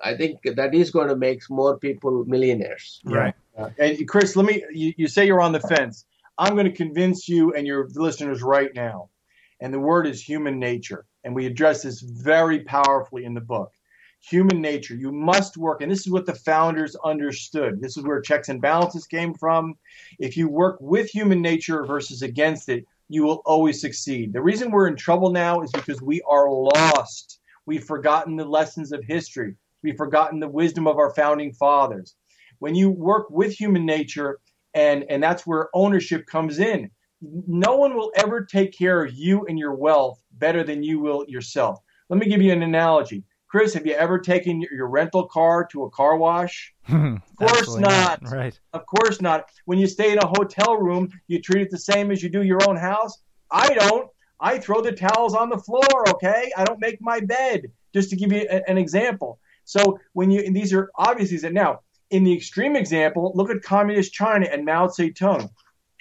[0.03, 3.01] I think that is going to make more people millionaires.
[3.05, 3.35] Right.
[3.57, 4.65] Uh, and Chris, let me.
[4.73, 6.05] You, you say you're on the fence.
[6.39, 9.11] I'm going to convince you and your listeners right now.
[9.61, 11.05] And the word is human nature.
[11.25, 13.73] And we address this very powerfully in the book.
[14.21, 14.95] Human nature.
[14.95, 15.81] You must work.
[15.81, 17.81] And this is what the founders understood.
[17.81, 19.77] This is where checks and balances came from.
[20.21, 24.33] If you work with human nature versus against it, you will always succeed.
[24.33, 27.41] The reason we're in trouble now is because we are lost.
[27.67, 29.55] We've forgotten the lessons of history.
[29.83, 32.17] We've forgotten the wisdom of our founding fathers.
[32.59, 34.41] When you work with human nature,
[34.75, 36.91] and, and that's where ownership comes in,
[37.21, 41.25] no one will ever take care of you and your wealth better than you will
[41.29, 41.79] yourself.
[42.11, 43.25] Let me give you an analogy.
[43.49, 46.75] Chris, have you ever taken your, rental car to a car wash?
[46.89, 48.21] of course not.
[48.31, 48.59] Right.
[48.75, 49.51] Of course not.
[49.65, 52.43] When you stay in a hotel room, you treat it the same as you do
[52.43, 53.19] your own house.
[53.51, 54.11] I don't.
[54.41, 56.53] I throw the towels on the floor, okay?
[56.57, 59.41] I don't make my bed, just to give you a- an example.
[59.65, 61.81] So when you, and these are obviously, that now,
[62.11, 65.51] in the extreme example, look at communist China and Mao Zedong.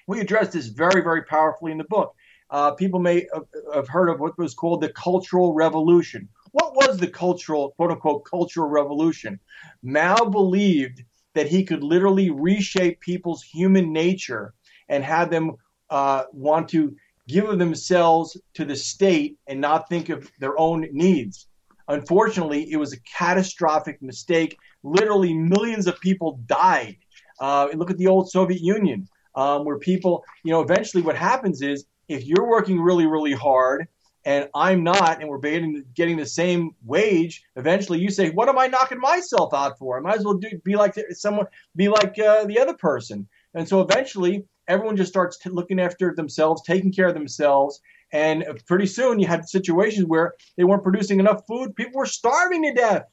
[0.05, 2.13] We address this very, very powerfully in the book.
[2.49, 6.29] Uh, people may have- have heard of what was called the Cultural Revolution.
[6.51, 9.39] What was the cultural, quote unquote, cultural revolution?
[9.83, 14.53] Mao believed that he could literally reshape people's human nature
[14.89, 15.51] and have them
[15.89, 16.95] uh, want to
[17.27, 21.47] give of themselves to the state and not think of their own needs.
[21.89, 24.57] Unfortunately, it was a catastrophic mistake.
[24.83, 26.97] Literally, millions of people died.
[27.39, 31.61] Uh, look at the old Soviet Union, um, where people, you know, eventually what happens
[31.61, 33.87] is if you're working really, really hard
[34.25, 38.57] and I'm not, and we're getting, getting the same wage, eventually you say, "What am
[38.57, 39.97] I knocking myself out for?
[39.97, 43.67] I might as well do, be like someone, be like uh, the other person." And
[43.67, 47.79] so eventually, everyone just starts t- looking after themselves, taking care of themselves,
[48.11, 51.75] and pretty soon you had situations where they weren't producing enough food.
[51.75, 53.05] People were starving to death.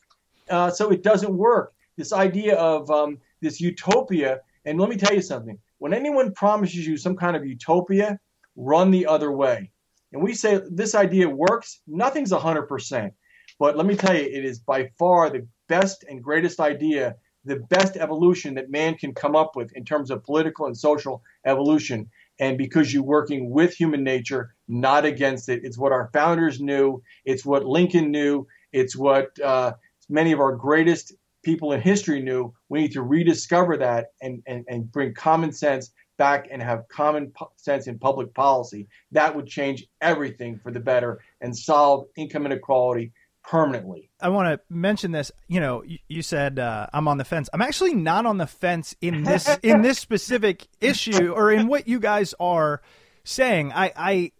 [0.50, 1.72] Uh, so it doesn't work.
[1.96, 6.86] This idea of um, this utopia, and let me tell you something: when anyone promises
[6.86, 8.18] you some kind of utopia,
[8.56, 9.70] run the other way.
[10.14, 11.80] And we say this idea works.
[11.88, 13.10] Nothing's 100%.
[13.58, 17.56] But let me tell you, it is by far the best and greatest idea, the
[17.56, 22.08] best evolution that man can come up with in terms of political and social evolution.
[22.38, 25.64] And because you're working with human nature, not against it.
[25.64, 27.02] It's what our founders knew.
[27.24, 28.46] It's what Lincoln knew.
[28.72, 29.74] It's what uh,
[30.08, 31.12] many of our greatest
[31.44, 32.54] people in history knew.
[32.68, 37.32] We need to rediscover that and, and, and bring common sense back and have common
[37.56, 38.88] sense in public policy.
[39.12, 43.12] That would change everything for the better and solve income inequality
[43.42, 44.10] permanently.
[44.20, 45.30] I want to mention this.
[45.48, 47.48] You know, you, you said uh, I'm on the fence.
[47.52, 51.86] I'm actually not on the fence in this in this specific issue or in what
[51.86, 52.80] you guys are
[53.24, 53.72] saying.
[53.72, 54.32] I, I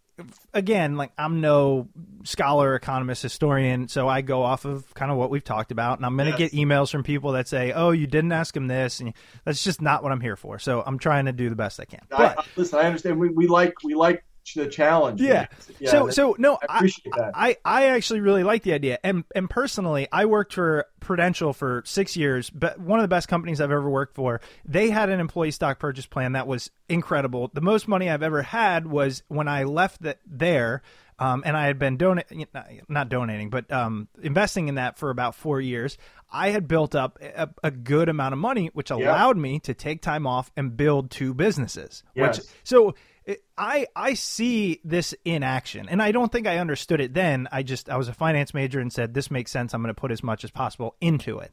[0.52, 1.88] again, like I'm no
[2.24, 6.06] scholar, economist, historian, so I go off of kind of what we've talked about, and
[6.06, 6.50] I'm going to Yes.
[6.52, 9.12] get emails from people that say, "Oh, you didn't ask him this," and
[9.44, 10.58] that's just not what I'm here for.
[10.58, 12.00] So I'm trying to do the best I can.
[12.12, 13.18] I, But listen, I understand.
[13.18, 15.20] We, we like we like the challenge.
[15.22, 15.46] Yeah.
[15.78, 17.32] Yeah, so so no, I appreciate that.
[17.34, 21.82] I, I actually really like the idea, and and personally, I worked for Prudential for
[21.86, 24.40] six years, but one of the best companies I've ever worked for.
[24.64, 27.50] They had an employee stock purchase plan that was incredible.
[27.52, 30.82] The most money I've ever had was when I left that there.
[31.16, 32.44] Um, and I had been donating,
[32.88, 35.96] not donating, but um, investing in that for about four years.
[36.28, 40.02] I had built up a, a good amount of money, which allowed me to take
[40.02, 42.02] time off and build two businesses.
[42.14, 42.52] Which Yes.
[42.64, 42.96] so
[43.26, 47.48] it, I I see this in action, and I don't think I understood it then.
[47.50, 49.74] I just I was a finance major and said this makes sense.
[49.74, 51.52] I'm going to put as much as possible into it.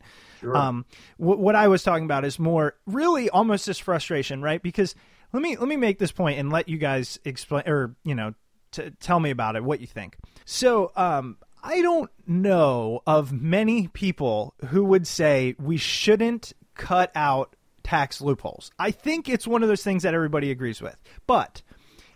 [0.55, 0.85] Um,
[1.17, 4.61] wh- what I was talking about is more really almost this frustration, right?
[4.61, 4.95] Because
[5.33, 8.33] let me let me make this point and let you guys explain, or you know,
[8.71, 10.17] t- tell me about it, what you think.
[10.45, 17.55] So, um, I don't know of many people who would say we shouldn't cut out
[17.91, 18.71] tax loopholes.
[18.79, 20.95] I think it's one of those things that everybody agrees with.
[21.27, 21.61] But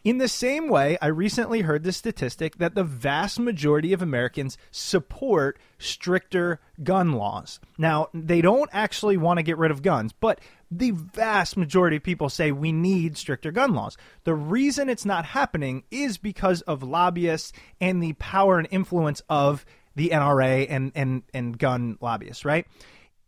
[0.05, 4.55] In the same way, I recently heard the statistic that the vast majority of Americans
[4.69, 7.59] support stricter gun laws.
[7.79, 12.03] Now, they don't actually want to get rid of guns, but the vast majority of
[12.03, 13.97] people say we need stricter gun laws.
[14.25, 17.51] The reason it's not happening is because of lobbyists
[17.81, 19.65] and the power and influence of
[19.95, 22.67] the NRA and, and, and gun lobbyists, right?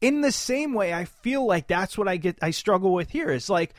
[0.01, 3.29] In the same way, I feel like that's what I get I struggle with here.
[3.29, 3.73] Is like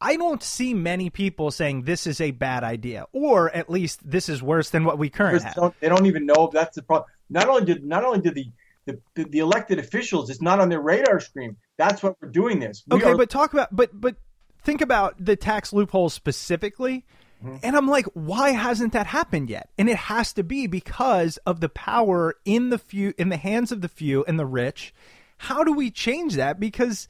[0.00, 4.28] I don't see many people saying this is a bad idea, or at least this
[4.28, 5.54] is worse than what we currently have.
[5.54, 7.08] Don't, they don't even know if that's the problem.
[7.30, 8.50] Not only did not only did the
[8.86, 11.56] the, the elected officials, it's not on their radar screen.
[11.78, 12.82] That's what we're doing this.
[12.86, 14.16] We okay, are, but talk about but but
[14.62, 17.04] think about the tax loopholes specifically.
[17.42, 17.56] Mm-hmm.
[17.62, 19.68] And I'm like, why hasn't that happened yet?
[19.78, 23.70] And it has to be because of the power in the few, in the hands
[23.70, 24.94] of the few and the rich.
[25.36, 26.58] How do we change that?
[26.58, 27.08] Because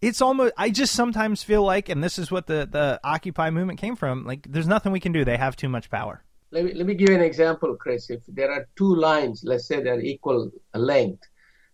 [0.00, 3.78] it's almost I just sometimes feel like, and this is what the the Occupy movement
[3.78, 4.24] came from.
[4.24, 5.24] Like, there's nothing we can do.
[5.24, 6.24] They have too much power.
[6.50, 8.10] Let me let me give you an example, Chris.
[8.10, 11.22] If there are two lines, let's say they're equal length,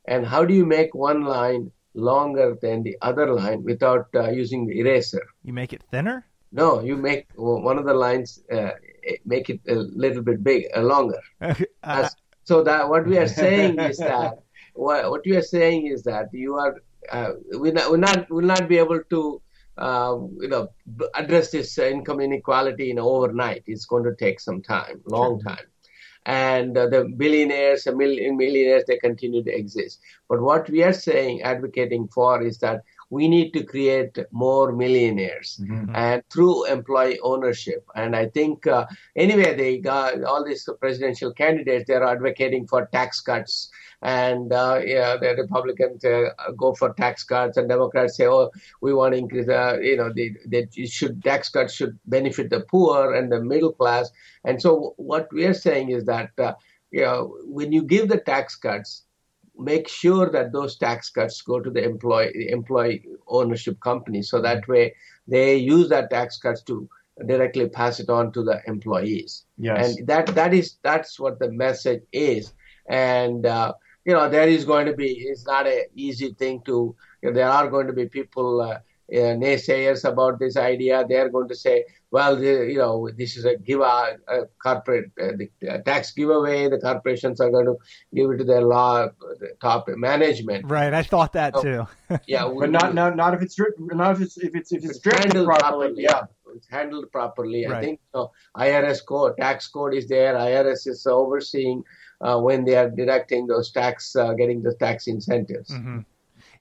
[0.06, 4.66] and how do you make one line longer than the other line without uh, using
[4.66, 5.26] the eraser?
[5.42, 6.26] You make it thinner.
[6.52, 8.70] No, you make one of the lines uh,
[9.24, 11.20] make it a little bit big, uh, longer.
[11.82, 12.08] uh,
[12.44, 14.38] so that what we are saying is that
[14.78, 16.76] what, what we are saying is that you are
[17.10, 19.40] uh, we not, will not will not be able to
[19.78, 20.68] uh, you know
[21.14, 23.62] address this income inequality in overnight.
[23.66, 25.54] It's going to take some time, long sure.
[25.54, 25.66] time.
[26.24, 30.00] And uh, the billionaires and millionaires they continue to exist.
[30.28, 35.60] But what we are saying, advocating for, is that we need to create more millionaires
[35.62, 35.94] mm-hmm.
[35.94, 41.84] and through employee ownership and i think uh, anyway they got all these presidential candidates
[41.86, 43.70] they're advocating for tax cuts
[44.02, 48.92] and uh, yeah, the Republicans uh, go for tax cuts, and Democrats say, "Oh, we
[48.92, 53.32] want to increase." Uh, you know, that should tax cuts should benefit the poor and
[53.32, 54.10] the middle class.
[54.44, 56.54] And so, what we are saying is that uh,
[56.90, 59.04] you know, when you give the tax cuts,
[59.58, 64.68] make sure that those tax cuts go to the employee employee ownership company, so that
[64.68, 64.94] way
[65.26, 66.88] they use that tax cuts to
[67.24, 69.46] directly pass it on to the employees.
[69.56, 69.96] Yes.
[69.96, 72.52] And that that is that's what the message is.
[72.88, 73.72] And uh,
[74.06, 77.34] you know, there is going to be, it's not an easy thing to, you know,
[77.34, 78.78] there are going to be people, uh,
[79.12, 81.04] uh, naysayers about this idea.
[81.08, 84.46] They are going to say, well, the, you know, this is a give a, a
[84.60, 86.68] corporate uh, the, uh, tax giveaway.
[86.68, 87.76] The corporations are going to
[88.14, 89.06] give it to their law
[89.38, 90.66] the top management.
[90.66, 90.92] Right.
[90.92, 91.86] I thought that so, too.
[92.26, 95.16] yeah, but not, not not if it's not if it's if it's if it's, it's
[95.16, 95.60] handled properly.
[95.60, 96.02] properly.
[96.02, 96.22] Yeah.
[96.56, 97.66] It's handled properly.
[97.66, 97.76] Right.
[97.76, 98.32] I think so.
[98.56, 100.34] IRS code, tax code is there.
[100.34, 101.84] IRS is overseeing
[102.20, 105.70] uh, when they are deducting those tax, uh, getting the tax incentives.
[105.70, 106.00] Mm-hmm.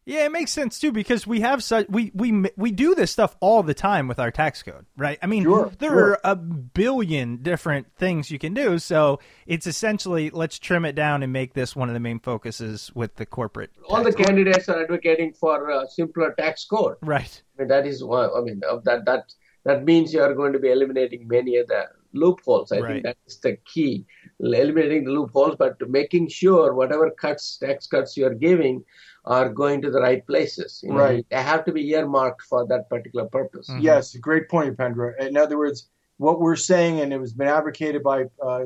[0.06, 3.36] Yeah, it makes sense too because we have such we we we do this stuff
[3.40, 5.18] all the time with our tax code, right?
[5.24, 6.12] I mean, sure, there sure.
[6.12, 11.24] are a billion different things you can do, so it's essentially let's trim it down
[11.24, 13.72] and make this one of the main focuses with the corporate.
[13.90, 14.28] All the code.
[14.28, 17.42] candidates are advocating for a simpler tax code, right?
[17.58, 18.30] I mean, that is one.
[18.38, 19.34] I mean, that that
[19.64, 22.72] that means you are going to be eliminating many of the loopholes.
[22.72, 22.92] I right.
[22.92, 24.06] think that is the key,
[24.40, 28.84] eliminating the loopholes, but making sure whatever cuts, tax cuts you are giving
[29.26, 30.82] are going to the right places.
[30.84, 31.26] You know, right.
[31.30, 33.70] They have to be earmarked for that particular purpose.
[33.70, 33.82] Mm-hmm.
[33.82, 35.18] Yes, great point, Upendra.
[35.20, 38.66] In other words, what we're saying, and it was been advocated by uh,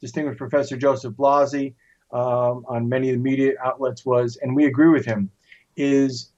[0.00, 1.74] distinguished Professor Joseph Blasi
[2.12, 5.30] um, on many of the media outlets, was, and we agree with him,
[5.76, 6.32] is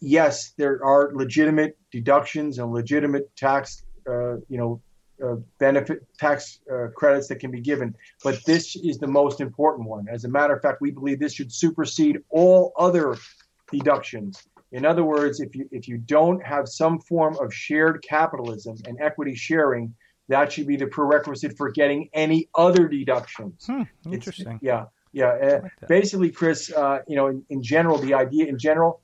[0.00, 4.80] yes, there are legitimate deductions and legitimate tax, uh, you know,
[5.24, 9.88] uh, benefit tax uh, credits that can be given, but this is the most important
[9.88, 10.06] one.
[10.08, 13.16] As a matter of fact, we believe this should supersede all other
[13.72, 14.42] deductions.
[14.72, 18.98] In other words, if you if you don't have some form of shared capitalism and
[19.00, 19.94] equity sharing,
[20.28, 23.66] that should be the prerequisite for getting any other deductions.
[23.66, 24.54] Hmm, interesting.
[24.54, 25.30] It's, yeah, yeah.
[25.30, 29.00] Uh, like basically, Chris, uh, you know, in, in general, the idea in general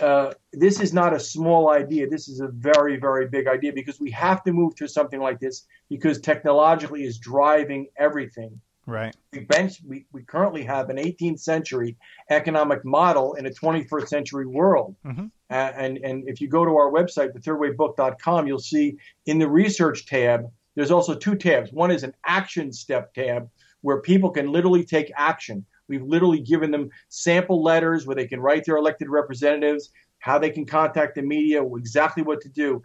[0.00, 2.08] uh, this is not a small idea.
[2.08, 5.40] This is a very, very big idea because we have to move to something like
[5.40, 8.60] this because technologically is driving everything.
[8.86, 9.14] Right.
[9.32, 11.96] We, bench, we, we currently have an 18th century
[12.30, 14.96] economic model in a 21st century world.
[15.04, 15.26] Mm-hmm.
[15.50, 20.06] Uh, and, and if you go to our website, thethirdwaybook.com, you'll see in the research
[20.06, 21.70] tab, there's also two tabs.
[21.70, 23.50] One is an action step tab
[23.82, 25.66] where people can literally take action.
[25.88, 30.50] We've literally given them sample letters where they can write their elected representatives, how they
[30.50, 32.82] can contact the media, exactly what to do.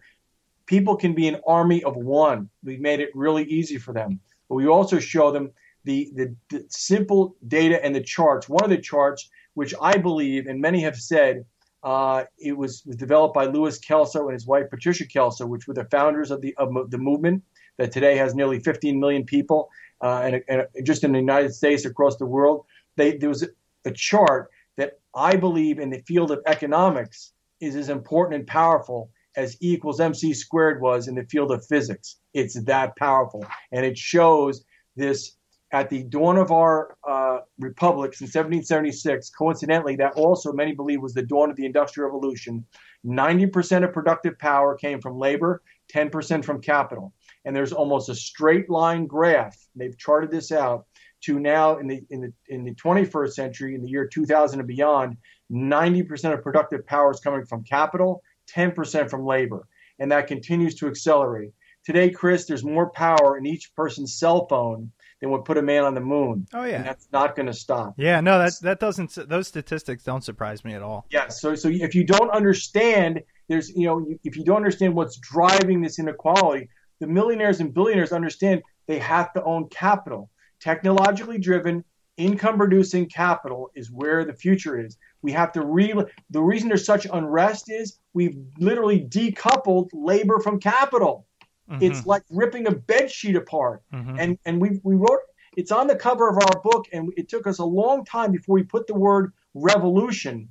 [0.66, 2.49] People can be an army of one.
[2.64, 4.20] We've made it really easy for them.
[4.47, 5.51] But we also show them
[5.84, 8.47] the, the, the simple data and the charts.
[8.47, 11.45] One of the charts, which I believe, and many have said,
[11.84, 15.74] Uh, it was, was developed by Louis Kelso and his wife Patricia Kelso, which were
[15.74, 17.43] the founders of the of the movement
[17.78, 19.70] that today has nearly 15 million people,
[20.01, 22.66] uh, and, and, just in the United States across the world.
[22.96, 23.44] They, there was
[23.86, 29.10] a, chart that I believe in the field of economics is as important and powerful
[29.36, 32.18] as E equals MC squared was in the field of physics.
[32.34, 34.64] It's that powerful, and it shows
[34.96, 35.36] this
[35.74, 41.16] at the dawn of our uh, republics in 1776, coincidentally, that also many believe was
[41.16, 42.64] the dawn of the Industrial Revolution.
[43.06, 47.12] 90% of productive power came from labor, 10% from capital.
[47.44, 49.58] And there's almost a straight line graph.
[49.76, 50.86] They've charted this out
[51.26, 54.67] to now in the in the in the 21st century, in the year 2000 and
[54.67, 55.17] beyond,
[55.51, 58.21] 90% of productive power is coming from capital,
[58.53, 59.67] 10% from labor,
[59.99, 61.51] and that continues to accelerate.
[61.86, 65.84] Today, Chris, there's more power in each person's cell phone than would put a man
[65.84, 66.47] on the moon.
[66.53, 67.93] Oh yeah, and that's not going to stop.
[67.97, 69.17] Yeah, no, that that doesn't.
[69.30, 71.05] Those statistics don't surprise me at all.
[71.11, 75.17] Yeah, so so if you don't understand, there's you know if you don't understand what's
[75.17, 76.69] driving this inequality,
[76.99, 80.30] the millionaires and billionaires understand they have to own capital,
[80.64, 81.84] technologically driven,
[82.18, 84.97] income producing capital is where the future is.
[85.22, 85.93] We have to re
[86.30, 91.26] the reason there's such unrest is we've literally decoupled labor from capital.
[91.70, 91.84] Mm-hmm.
[91.84, 93.82] It's like ripping a bed sheet apart.
[93.93, 94.20] Mm-hmm.
[94.20, 95.20] And and we we wrote
[95.55, 98.55] it's on the cover of our book, and it took us a long time before
[98.55, 100.49] we put the word revolution,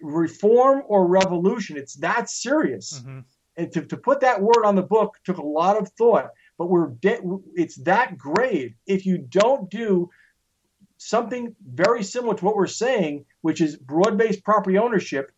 [0.00, 1.76] reform or revolution.
[1.76, 3.00] It's that serious.
[3.00, 3.20] Mm-hmm.
[3.56, 6.30] And to, to put that word on the book took a lot of thought.
[6.62, 7.20] But we're de-
[7.56, 8.74] it's that grave.
[8.86, 10.10] If you don't do
[10.96, 15.32] something very similar to what we're saying, which is broad-based property ownership,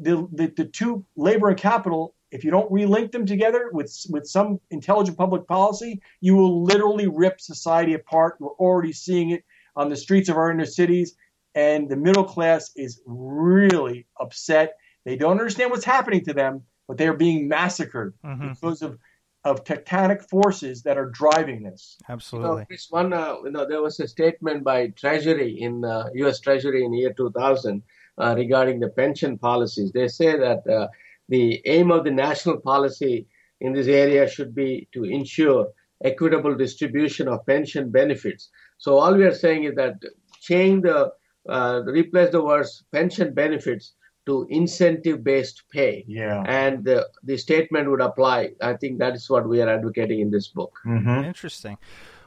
[0.00, 4.26] the, the, the two labor and capital if you don't relink them together with with
[4.26, 8.36] some intelligent public policy, you will literally rip society apart.
[8.40, 9.44] We're already seeing it
[9.76, 11.14] on the streets of our inner cities,
[11.54, 14.76] and the middle class is really upset.
[15.04, 18.48] They don't understand what's happening to them, but they are being massacred mm-hmm.
[18.48, 18.98] because of
[19.44, 21.96] of tectonic forces that are driving this.
[22.08, 22.66] Absolutely.
[22.68, 26.40] You know, one, uh, you know, there was a statement by Treasury in uh, U.S.
[26.40, 27.82] Treasury in year 2000
[28.18, 29.92] uh, regarding the pension policies.
[29.92, 30.88] They say that uh,
[31.28, 33.26] the aim of the national policy
[33.60, 35.68] in this area should be to ensure
[36.04, 38.50] equitable distribution of pension benefits.
[38.78, 39.94] So all we are saying is that
[40.40, 41.12] change the
[41.48, 43.94] uh, replace the words pension benefits
[44.30, 46.04] to incentive based pay.
[46.06, 46.42] Yeah.
[46.46, 48.52] And the, the statement would apply.
[48.62, 50.78] I think that is what we are advocating in this book.
[50.86, 51.24] Mm-hmm.
[51.24, 51.78] Interesting.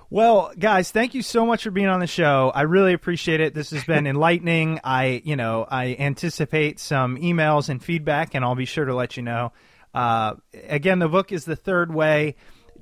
[0.10, 2.52] Well, guys, thank you so much for being on the show.
[2.54, 3.54] I really appreciate it.
[3.56, 4.82] This has been enlightening.
[4.84, 9.16] I, you know, I anticipate some emails and feedback, and I'll be sure to let
[9.16, 9.54] you know.
[9.94, 10.36] Uh,
[10.68, 12.36] again, the book is The Third Way.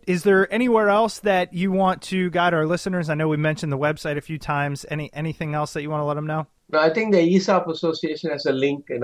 [0.07, 3.07] Is there anywhere else that you want to guide our listeners?
[3.07, 4.83] I know we mentioned the website a few times.
[4.89, 6.47] Any anything else that you want to let them know?
[6.73, 9.03] I think the ESOP Association has a link, and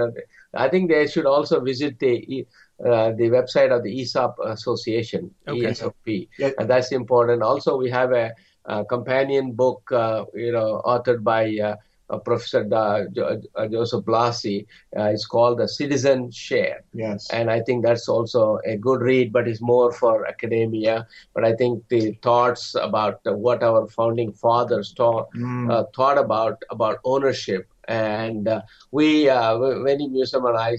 [0.54, 2.46] I think they should also visit the
[2.80, 5.68] uh, the website of the ESOP Association, okay.
[5.68, 6.52] ESOP, yeah.
[6.60, 7.42] and that's important.
[7.42, 8.32] Also, we have a,
[8.66, 11.76] a companion book, uh, you know, authored by
[12.10, 14.66] uh, uh Professor da, jo, uh, Joseph Blasi.
[14.98, 16.84] Uh, it's called The Citizen Share.
[16.94, 17.30] Yes.
[17.32, 21.08] And I think that's also a good read, but it's more for academia.
[21.34, 25.94] But I think the thoughts about what our founding fathers taught, mm.
[25.96, 27.68] thought about, about ownership.
[27.88, 28.50] And
[28.92, 30.78] we, uh, Veny Musum and I,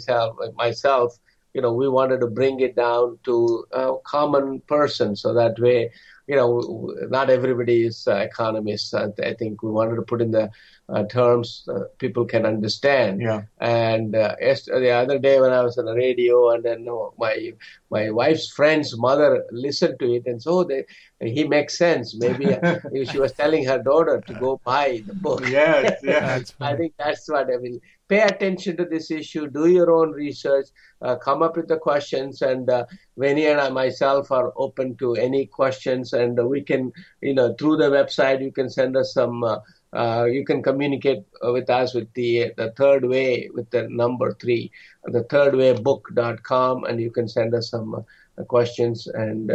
[0.57, 1.19] myself,
[1.55, 5.91] you know, we wanted to bring it down to a common person so that way,
[6.27, 8.93] you know, not everybody is uh, economists.
[8.93, 10.51] I, I, think we wanted to put in the
[10.89, 13.21] uh, terms uh, people can understand.
[13.21, 13.43] Yeah.
[13.61, 16.87] And uh, the other day when I was on the radio, and then
[17.19, 17.53] my
[17.91, 20.85] my wife's friend's mother listened to it, and so they,
[21.21, 22.15] he makes sense.
[22.15, 22.79] Maybe uh,
[23.11, 25.47] she was telling her daughter to go buy the book.
[25.49, 26.41] Yes, yeah.
[26.61, 30.69] I think that's what I mean pay attention to this issue, do your own research,
[31.03, 32.85] uh, come up with the questions, and uh,
[33.19, 37.55] Veny and I myself are open to any questions, and uh, we can, you know,
[37.55, 39.45] through the website, you can send us some.
[39.93, 44.35] Uh, uh, you can communicate with us with the the third way with the number
[44.35, 44.71] three,
[45.05, 49.49] the third way book.com, and you can send us some uh, questions and.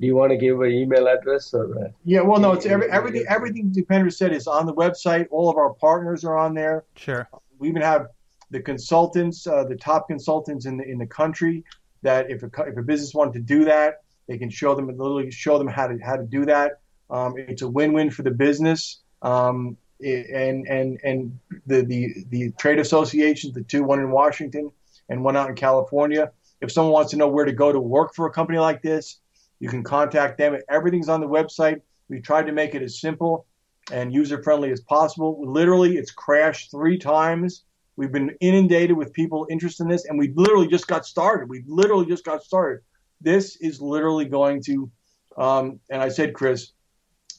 [0.00, 1.64] do you want to give an email address or?
[2.04, 3.24] yeah, well, no, it's every, everything.
[3.28, 5.28] Everything Upendra said is on the website.
[5.30, 6.82] All of our partners are on there.
[6.96, 7.28] Sure
[7.58, 8.08] we even have
[8.50, 11.64] the consultants, uh, the top consultants in the in the country.
[12.02, 15.30] That if a if a business wanted to do that, they can show them literally
[15.30, 16.80] show them how to how to do that.
[17.10, 19.00] Um, it's a win-win for the business.
[19.24, 24.70] Um, and and and the, the the trade associations, the two, one in Washington
[25.08, 26.30] and one out in California.
[26.60, 29.18] If someone wants to know where to go to work for a company like this,
[29.60, 30.56] you can contact them.
[30.68, 31.80] Everything's on the website.
[32.08, 33.46] We tried to make it as simple
[33.90, 35.42] and user friendly as possible.
[35.44, 37.64] Literally, it's crashed three times
[37.96, 41.48] We've been inundated with people interested in this, and we literally just got started.
[41.48, 42.82] We literally just got started.
[43.20, 44.90] This is literally going to,
[45.38, 46.72] um, and I said, Chris,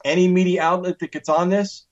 [0.05, 1.85] any media outlet that gets on this,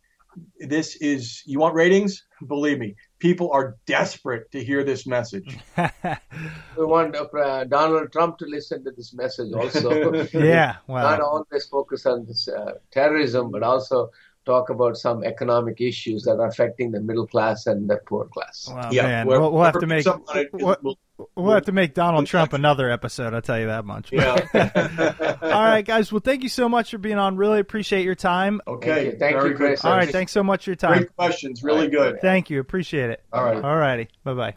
[0.60, 2.23] this is, you want ratings?
[2.48, 5.57] Believe me, people are desperate to hear this message.
[6.77, 10.14] We want uh, Donald Trump to listen to this message also.
[10.34, 14.10] yeah, Not well, always focus on this uh, terrorism, but also
[14.45, 18.69] talk about some economic issues that are affecting the middle class and the poor class.
[18.73, 20.49] well Yeah, man, we're- we'll, we'll have to make something on it.
[20.53, 20.99] we'll, We'll-
[21.35, 23.33] we'll have to make Donald Trump another episode.
[23.33, 24.11] I'll tell you that much.
[24.11, 24.35] Yeah.
[25.41, 26.11] All right, guys.
[26.11, 27.37] Well, thank you so much for being on.
[27.37, 28.59] Really appreciate your time.
[28.67, 28.89] Okay.
[28.89, 29.19] Thank you.
[29.19, 29.81] Thank very you, Chris.
[29.81, 29.87] good.
[29.87, 30.97] All right, thanks so much for your time.
[30.97, 31.63] Great questions.
[31.63, 32.19] Really good.
[32.19, 32.59] Thank you.
[32.59, 33.23] Appreciate it.
[33.31, 33.63] All right.
[33.63, 34.09] All righty.
[34.23, 34.53] Bye bye.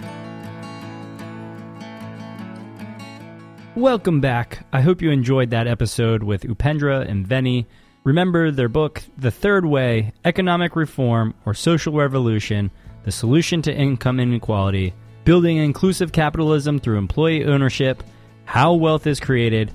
[3.76, 4.66] Welcome back.
[4.72, 7.66] I hope you enjoyed that episode with Upendra and Veny.
[8.07, 12.70] Remember their book, The Third Way Economic Reform or Social Revolution
[13.03, 18.05] The Solution to Income Inequality, Building Inclusive Capitalism Through Employee Ownership,
[18.45, 19.73] How Wealth is Created.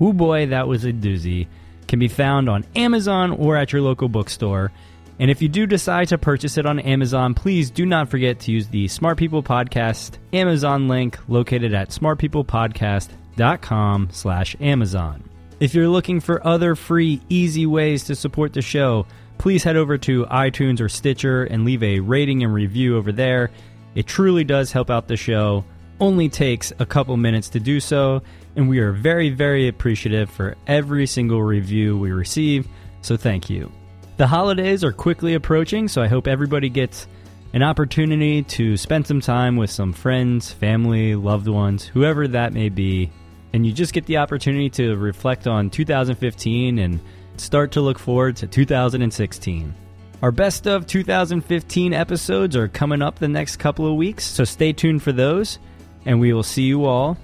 [0.00, 1.46] Oh boy, that was a doozy.
[1.86, 4.72] Can be found on Amazon or at your local bookstore.
[5.20, 8.50] And if you do decide to purchase it on Amazon, please do not forget to
[8.50, 15.22] use the Smart People Podcast Amazon link located at smartpeoplepodcast.com slash Amazon.
[15.60, 19.06] If you're looking for other free, easy ways to support the show,
[19.38, 23.50] please head over to iTunes or Stitcher and leave a rating and review over there.
[23.96, 25.64] It truly does help out the show.
[25.98, 28.22] Only takes a couple minutes to do so,
[28.54, 32.68] and we are very, very appreciative for every single review we receive,
[33.02, 33.72] so thank you.
[34.16, 37.08] The holidays are quickly approaching, so I hope everybody gets
[37.52, 42.68] an opportunity to spend some time with some friends, family, loved ones, whoever that may
[42.68, 43.10] be,
[43.58, 47.00] and you just get the opportunity to reflect on 2015 and
[47.38, 49.74] start to look forward to 2016.
[50.22, 54.72] Our best of 2015 episodes are coming up the next couple of weeks, so stay
[54.72, 55.58] tuned for those,
[56.06, 57.18] and we will see you all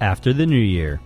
[0.00, 1.00] after the new year.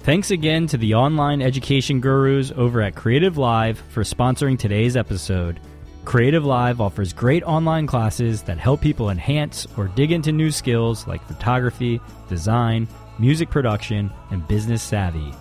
[0.00, 5.60] Thanks again to the online education gurus over at Creative Live for sponsoring today's episode.
[6.06, 11.04] Creative Live offers great online classes that help people enhance or dig into new skills
[11.08, 12.86] like photography, design,
[13.18, 15.34] music production, and business savvy.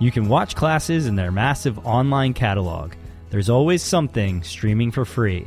[0.00, 2.94] You can watch classes in their massive online catalog.
[3.30, 5.46] There's always something streaming for free.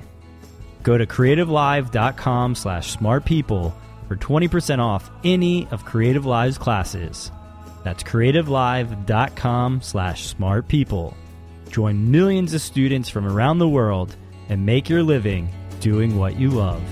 [0.83, 3.73] Go to creativelive.com slash smartpeople
[4.07, 7.29] for 20% off any of Creative Live's classes.
[7.83, 11.13] That's creativelive.com slash smartpeople.
[11.69, 14.15] Join millions of students from around the world
[14.51, 15.47] and make your living
[15.79, 16.83] doing what you love.